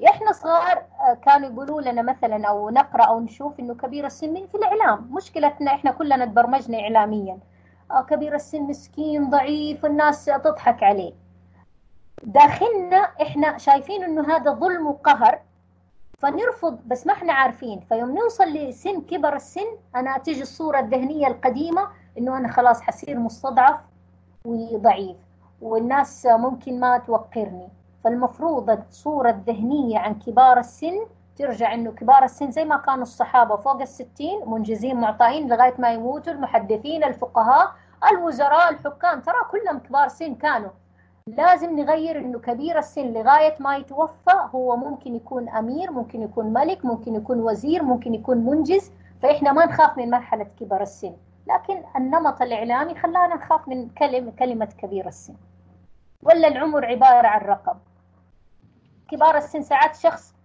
[0.09, 4.47] إحنا صغار آه، كانوا يقولوا لنا مثلا أو نقرأ أو نشوف إنه كبير السن من
[4.47, 5.09] في الإعلام.
[5.11, 7.39] مشكلتنا إحنا كلنا تبرمجنا اعلاميا.
[7.91, 11.13] آه كبير السن مسكين ضعيف الناس تضحك عليه.
[12.23, 15.39] داخلنا إحنا شايفين إنه هذا ظلم وقهر
[16.19, 17.79] فنرفض بس ما إحنا عارفين.
[17.79, 21.87] فيوم نوصل لسن كبر السن أنا تيجي الصورة الذهنية القديمة
[22.19, 23.79] إنه أنا خلاص حصير مستضعف
[24.45, 25.17] وضعيف
[25.61, 27.69] والناس ممكن ما توقرني.
[28.03, 31.05] فالمفروض الصورة الذهنية عن كبار السن
[31.35, 36.33] ترجع إنه كبار السن زي ما كانوا الصحابة فوق الستين منجزين معطائين لغاية ما يموتوا
[36.33, 37.71] المحدثين الفقهاء
[38.11, 39.21] الوزراء الحكام.
[39.21, 40.69] ترى كلهم كبار سن كانوا.
[41.27, 46.85] لازم نغير إنه كبير السن لغاية ما يتوفى هو ممكن يكون أمير ممكن يكون ملك
[46.85, 48.91] ممكن يكون وزير ممكن يكون منجز.
[49.21, 51.13] فإحنا ما نخاف من مرحلة كبر السن.
[51.47, 55.35] لكن النمط الإعلامي خلانا نخاف من كلمة, كلمة كبير السن.
[56.23, 57.77] ولا العمر عبارة عن رقم.
[59.11, 60.35] كبار السن ساعات شخص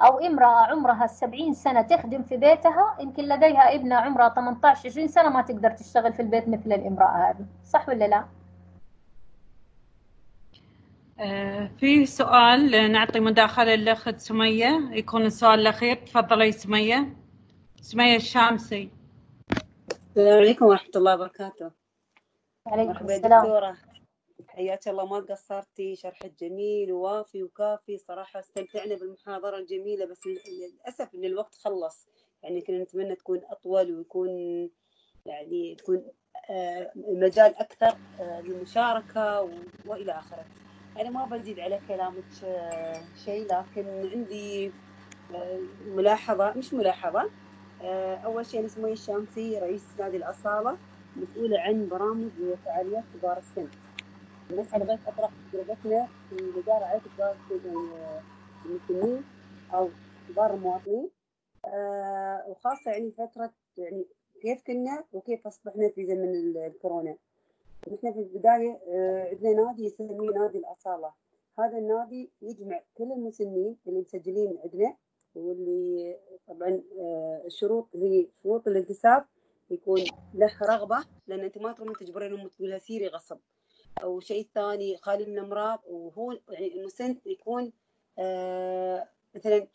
[0.00, 5.28] أو امرأة عمرها السبعين سنة تخدم في بيتها يمكن لديها ابنة عمرها 18 20 سنة
[5.28, 7.46] ما تقدر تشتغل في البيت مثل الامرأة هذه.
[7.64, 8.24] صح ولا لا؟
[11.20, 14.88] آه، في سؤال نعطي مداخلة للأخت سمية.
[14.92, 15.96] يكون السؤال الأخير.
[15.96, 17.16] تفضلي سمية.
[17.80, 18.90] سمية الشامسي.
[20.16, 21.70] السلام عليكم ورحمة الله وبركاته.
[22.66, 23.40] عليكم مرحبا السلام.
[23.42, 23.76] دكتورة.
[24.48, 27.98] حياك الله ما قصرتي؟ شرحك جميل ووافي وكافي.
[27.98, 32.06] صراحة استمتعنا بالمحاضرة الجميلة بس للأسف إن الوقت خلص.
[32.42, 34.30] يعني كنا نتمنى تكون أطول ويكون
[35.26, 36.04] يعني تكون
[36.50, 39.50] آه، مجال أكثر آه، للمشاركة
[39.86, 40.44] وإلى آخره.
[41.00, 44.72] أنا ما بزيد على كلامك آه، شيء لكن عندي
[45.34, 47.30] آه، ملاحظة مش ملاحظة آه،
[48.24, 50.76] أول شيء أنا الشامسي رئيس نادي الأصالة
[51.16, 53.68] مسؤولة عن برامج وفعاليات كبار السن.
[54.50, 57.88] بس بغيت أطرح تجربتنا في مجال رعاية كبار يعني
[58.66, 59.24] المسنين
[59.74, 59.88] أو
[60.28, 61.10] كبار المواطنين.
[61.66, 64.06] آه، وخاصة يعني فترة يعني
[64.42, 67.16] كيف كنا وكيف أصبحنا في زمن ال- الكورونا.
[67.92, 71.12] نحن في البداية آه، عندنا نادي يسميه نادي الأصالة.
[71.58, 74.96] هذا النادي يجمع كل المسنين اللي مسجلين عندنا.
[75.36, 76.16] واللي
[76.48, 79.24] طبعا آه، الشروط هي شروط الانتساب
[79.70, 80.04] يكون
[80.34, 83.38] له رغبة لأن أنت ما تروح تجبرينهم تقولها سيري غصب
[84.02, 87.72] أو شيء ثاني خالي من أمراض وهو يعني المسن يكون
[88.18, 89.66] آه مثلا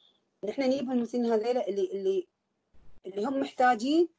[0.43, 2.28] نحن نجيب المسن هذيلا اللي اللي
[3.05, 4.10] اللي هم محتاجين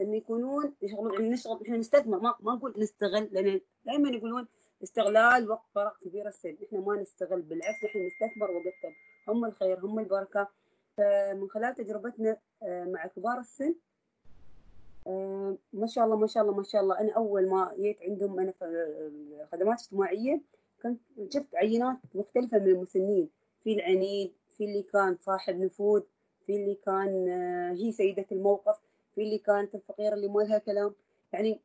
[0.00, 2.20] إن يكونون يشغلون يعني نشغل إحنا نستثمر.
[2.20, 4.48] ما, ما نقول نستغل لأن دائما يقولون
[4.82, 6.56] استغلال وقت فراغ كبير السن.
[6.66, 8.92] إحنا ما نستغل بالعكس إحنا نستثمر وقتهم
[9.28, 10.48] هم الخير هم البركة.
[10.96, 13.74] فمن خلال تجربتنا آه، مع كبار السن.
[15.06, 17.00] آه، ما شاء الله ما شاء الله ما شاء الله.
[17.00, 18.64] أنا أول ما جيت عندهم أنا في
[19.42, 20.40] الخدمات الاجتماعيه
[20.82, 21.00] كنت
[21.34, 23.30] شفت عينات مختلفة من المسنين.
[23.64, 26.02] في العنيد في اللي كان صاحب نفوذ
[26.46, 28.78] في اللي كان آه، هي سيدة الموقف
[29.14, 30.94] في اللي كانت الفقيرة اللي ما لها كلام.
[31.32, 31.60] يعني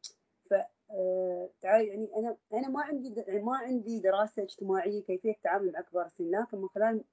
[0.49, 0.53] ف
[0.91, 6.31] آه، يعني أنا أنا ما عندي ما عندي دراسة اجتماعية كيفية التعامل مع كبار السن
[6.31, 7.03] لكن من خلال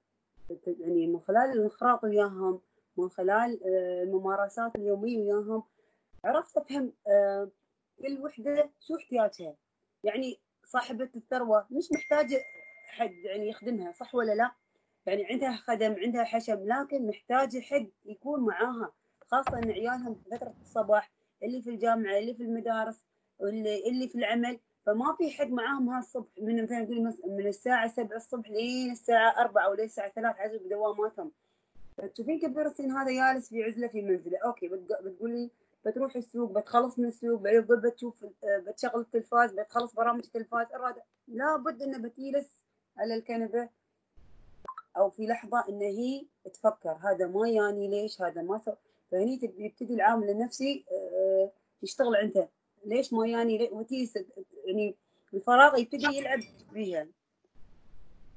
[0.67, 2.61] يعني من خلال الانخراط وياهم
[2.97, 5.63] من خلال آه، الممارسات اليومية وياهم.
[6.25, 7.51] عرفت أفهم آه،
[7.99, 9.57] كل وحدة شو احتياجها؟
[10.05, 12.43] يعني صاحبة الثروة مش محتاجة
[12.87, 14.53] حد يعني يخدمها صح ولا لا؟
[15.07, 18.93] يعني عندها خدم عندها حشم لكن محتاجة حد يكون معاها
[19.27, 23.05] خاصة إن عيالهم في فترة الصباح اللي في الجامعة اللي في المدارس
[23.41, 24.61] اللي في العمل.
[24.89, 29.65] فما في حد معاهم هالصبح من مثلا نقول من الساعة 7 الصبح لين الساعة 4
[29.67, 31.31] أو لين الساعة 3 حسب دواماتهم
[32.15, 34.39] تشوفين كبير السن هذا جالس في عزلة في منزله.
[34.63, 35.51] بتق- بتقولي
[35.87, 40.67] بتروح السوق بتخلص من السوق بعدين بتشوف آه، بتشغل التلفاز بتخلص برامج التلفاز.
[40.75, 42.49] الرادع لابد إنه بتجلس
[42.99, 43.69] على الكنبة
[44.97, 46.97] أو في لحظة ان هي تفكر.
[47.03, 48.73] هذا ما ياني ليش؟ هذا ما سو...
[49.11, 51.51] فهني يبتدي العامل النفسي آه،
[51.83, 52.49] يشتغل عنده.
[52.85, 54.25] ليش ما ياني ليه؟ وتي س-
[54.65, 54.95] يعني
[55.35, 56.41] الفراغ يبتدي يلعب
[56.73, 57.09] بيها.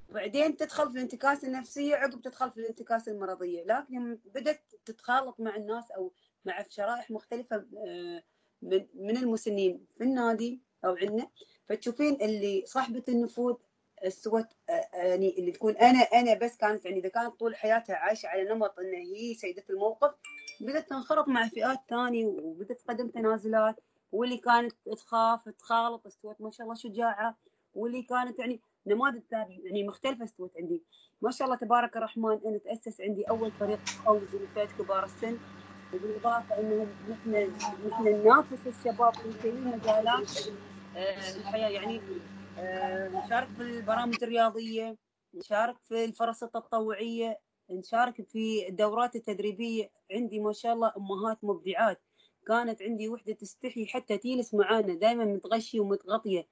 [0.10, 3.64] بعدين تدخل في الانتكاسة النفسية عقب تدخل في الانتكاسة المرضية.
[3.64, 6.12] لكن يوم بدأت تتخالط مع الناس أو
[6.46, 8.24] مع شرائح مختلفة آه،
[8.96, 9.86] من المسنين.
[9.98, 11.28] في النادي أو عندنا
[11.70, 13.56] فتشوفين اللي صاحبة النفوذ
[14.08, 14.46] سوت
[14.94, 18.80] يعني اللي تكون أنا أنا بس كانت يعني إذا كانت طول حياتها عايشة على نمط
[18.80, 20.14] ان هي سيدة الموقف
[20.62, 23.76] بدأت تنخرط مع فئات ثانية وبدأت تقدم تنازلات.
[24.12, 27.38] واللي كانت تخاف تخالط استوت ما شاء الله شجاعة.
[27.74, 30.84] واللي كانت يعني نماذج يعني مختلفة استوت عندي.
[31.22, 35.38] ما شاء الله تبارك الرحمن أنا تأسس عندي أول فريق قوي لفئه كبار السن.
[35.93, 37.53] وبالاضافه انه نحن
[37.89, 40.38] نحن ننافس الشباب في كل مجالات
[40.97, 42.01] آه، الحياة يعني
[42.59, 44.97] آه، نشارك في البرامج الرياضية
[45.34, 47.39] نشارك في الفرص التطوعية
[47.70, 49.91] نشارك في الدورات التدريبية.
[50.12, 52.01] عندي ما شاء الله أمهات مبدعات.
[52.52, 56.47] كانت عندي وحدة تستحي حتى تجلس معانا دائما متغشيه ومتغطية.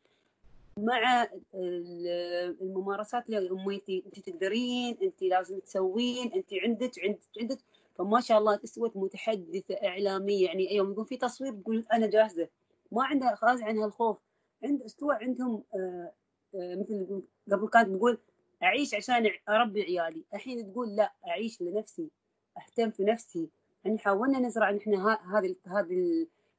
[0.77, 1.23] مع
[1.53, 7.57] ال- الممارسات أمي انت تقدرين أنت لازم تسوين أنت عندك عندك عندك.
[7.95, 10.45] فما شاء الله تسوت متحدثة إعلامية.
[10.45, 12.47] يعني يوم يكون في تصوير تقول أنا جاهزة.
[12.91, 14.17] ما عندها خارج عنها الخوف
[14.63, 16.11] عند استوى عندهم آه،
[16.55, 17.21] آه، مثل
[17.51, 18.17] قبل كانت تقول
[18.63, 20.23] أعيش عشان أربي عيالي.
[20.33, 22.09] الحين تقول لا أعيش لنفسي
[22.57, 23.49] أهتم في نفسي.
[23.85, 25.95] يعني حاولنا نزرع نحن هذا هذا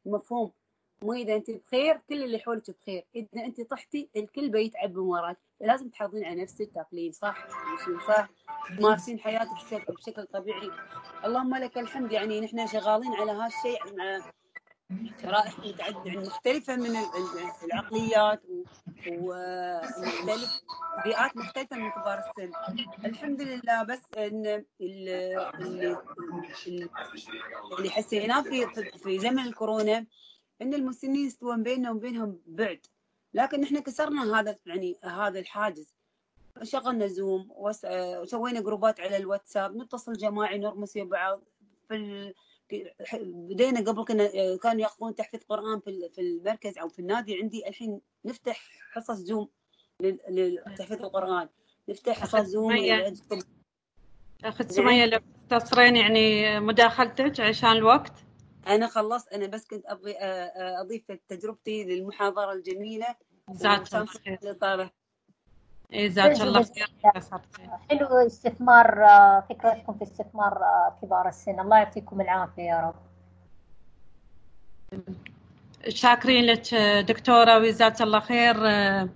[0.06, 0.52] المفهوم.
[1.02, 3.04] مو إذا أنت بخير كل اللي حولك بخير.
[3.14, 5.38] إذا أنت طحتي الكل بيتعب من وراك.
[5.60, 8.28] لازم تحافظين على نفسك تاكلين صح تمشين صح
[8.78, 10.70] تمارسين حياتك بشكل, بشكل طبيعي.
[11.24, 14.20] اللهم لك الحمد يعني نحن شغالين على هالشيء مع
[15.22, 17.06] شرائح متعدده يعني مختلفة من ال-
[17.64, 18.42] العقليات
[19.08, 20.60] ومختلف
[21.04, 22.52] بيئات مختلفة من كبار السن
[23.04, 24.46] الحمد لله بس إن
[24.80, 25.98] ال-
[27.78, 28.66] اللي حسيناه في
[29.02, 30.06] في زمن الكورونا
[30.62, 32.86] إن المسنين يستوون بيننا وبينهم بعد
[33.34, 35.94] لكن إحنا كسرنا هذا يعني هذا الحاجز
[36.62, 41.42] شغلنا زوم وس- وسوينا جروبات على الواتساب نتصل جماعي نرمس بعض
[41.88, 42.34] في.
[43.22, 47.42] بدينا قبل كنا آه، كانوا ياخذون تحفيظ قرآن في في المركز أو في النادي.
[47.42, 49.48] عندي الحين نفتح حصص زوم
[50.00, 51.48] لتحفيظ القرآن.
[51.88, 52.72] نفتح حصص زوم.
[54.44, 58.12] اخت سميه لو تختصرين يعني مداخلتك عشان الوقت.
[58.66, 59.32] أنا خلصت.
[59.32, 60.12] أنا بس كنت أضي...
[60.12, 63.16] آه، آه، أضيف تجربتي للمحاضرة الجميلة.
[63.48, 64.38] جزاك الله خير.
[65.94, 66.86] جزاك الله خير.
[67.90, 71.60] حلو استثمار آه، فكرتكم في استثمار آه، كبار السن.
[71.60, 72.94] الله يعطيكم العافية يا رب.
[75.88, 76.74] شاكرين لك
[77.08, 79.08] دكتورة وجزاك الله خير آه،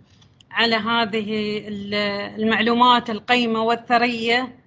[0.50, 1.94] على هذه ال-
[2.42, 4.58] المعلومات القيمة والثرية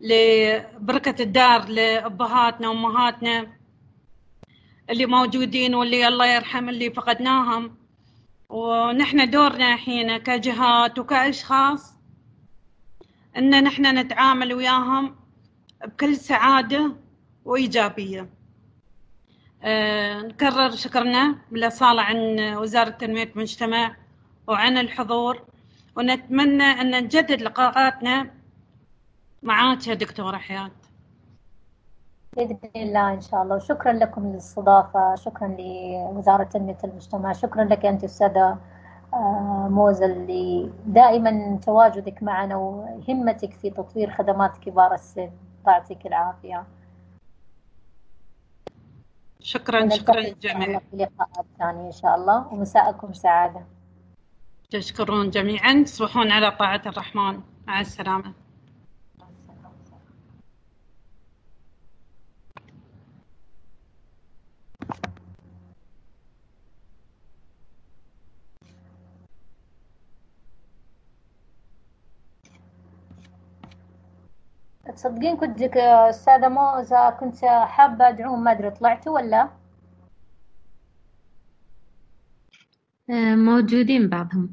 [0.00, 3.46] لبركة الدار لأبهاتنا وأمهاتنا
[4.90, 7.76] اللي موجودين واللي الله يرحم اللي فقدناهم.
[8.48, 11.94] ونحن دورنا الحين كجهات وكأشخاص
[13.36, 15.16] إن نحن نتعامل وياهم
[15.86, 16.96] بكل سعادة
[17.44, 18.28] وإيجابية.
[19.62, 23.96] آه، نكرر شكرنا بالأصالة عن وزارة تنمية المجتمع
[24.46, 25.42] وعن الحضور
[25.96, 28.30] ونتمنى أن نجدد لقاءاتنا
[29.42, 30.70] معاك يا دكتورة حياة.
[32.36, 33.56] بإذن الله إن شاء الله.
[33.56, 38.58] وشكرا لكم للاستضافة شكرا لوزارة تنمية المجتمع شكرا لك أنت أستاذة
[39.14, 45.30] آه، موزة اللي دائما تواجدك معنا وهمتك في تطوير خدمات كبار السن.
[45.66, 46.64] يعطيك العافية.
[49.40, 50.80] شكرا شكرا جميعا.
[50.90, 52.46] في لقاءات ثانية إن شاء الله.
[52.52, 53.64] ومساءكم سعادة.
[54.70, 55.82] تشكرون جميعا.
[55.82, 57.40] تصبحون على طاعة الرحمن.
[57.66, 58.43] مع السلامة.
[74.94, 79.48] تصدقين كنت أستاذة موزة كنت حابة أدعوهم ما أدري طلعتوا ولا؟
[83.10, 84.50] آه، موجودين بعضهم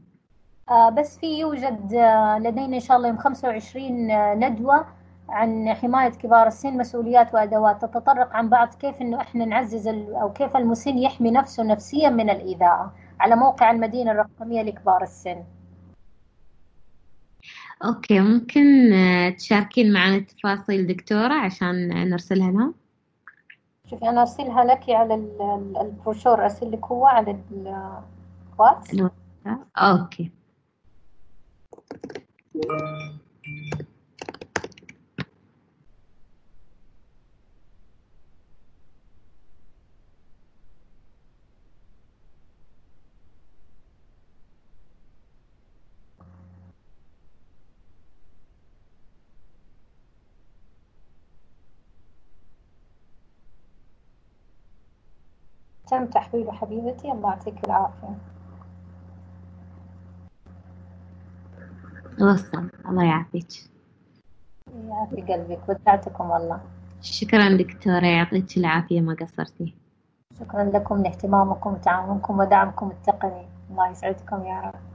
[0.69, 4.85] آه، بس في يوجد آه، لدينا إن شاء الله يوم 25 آه، ندوة
[5.29, 10.55] عن حماية كبار السن مسؤوليات وأدوات تتطرق عن بعض كيف إنه إحنا نعزز أو كيف
[10.57, 15.43] المسن يحمي نفسه نفسيا من الإيذاء على موقع المدينة الرقمية لكبار السن
[17.85, 22.73] أوكي ممكن آه، تشاركين معنا التفاصيل دكتورة عشان نرسلها لهم
[23.89, 28.01] شوفي أنا أرسلها لك على ال- ال- البروشور أرسل لك هو على ال-
[28.53, 28.95] الواتس.
[29.77, 30.31] okay.
[55.91, 57.11] تم تحويله حبيبتي.
[57.11, 58.15] الله يعطيك العافية.
[62.21, 63.47] وصل الله يعافيك.
[64.87, 66.61] يعافي قلبك ودعتكم والله.
[67.01, 69.75] شكرا دكتورة يعطيك العافية ما قصرتي.
[70.39, 73.47] شكرا لكم لاهتمامكم وتعاونكم ودعمكم التقني.
[73.69, 74.90] الله يسعدكم يا رب.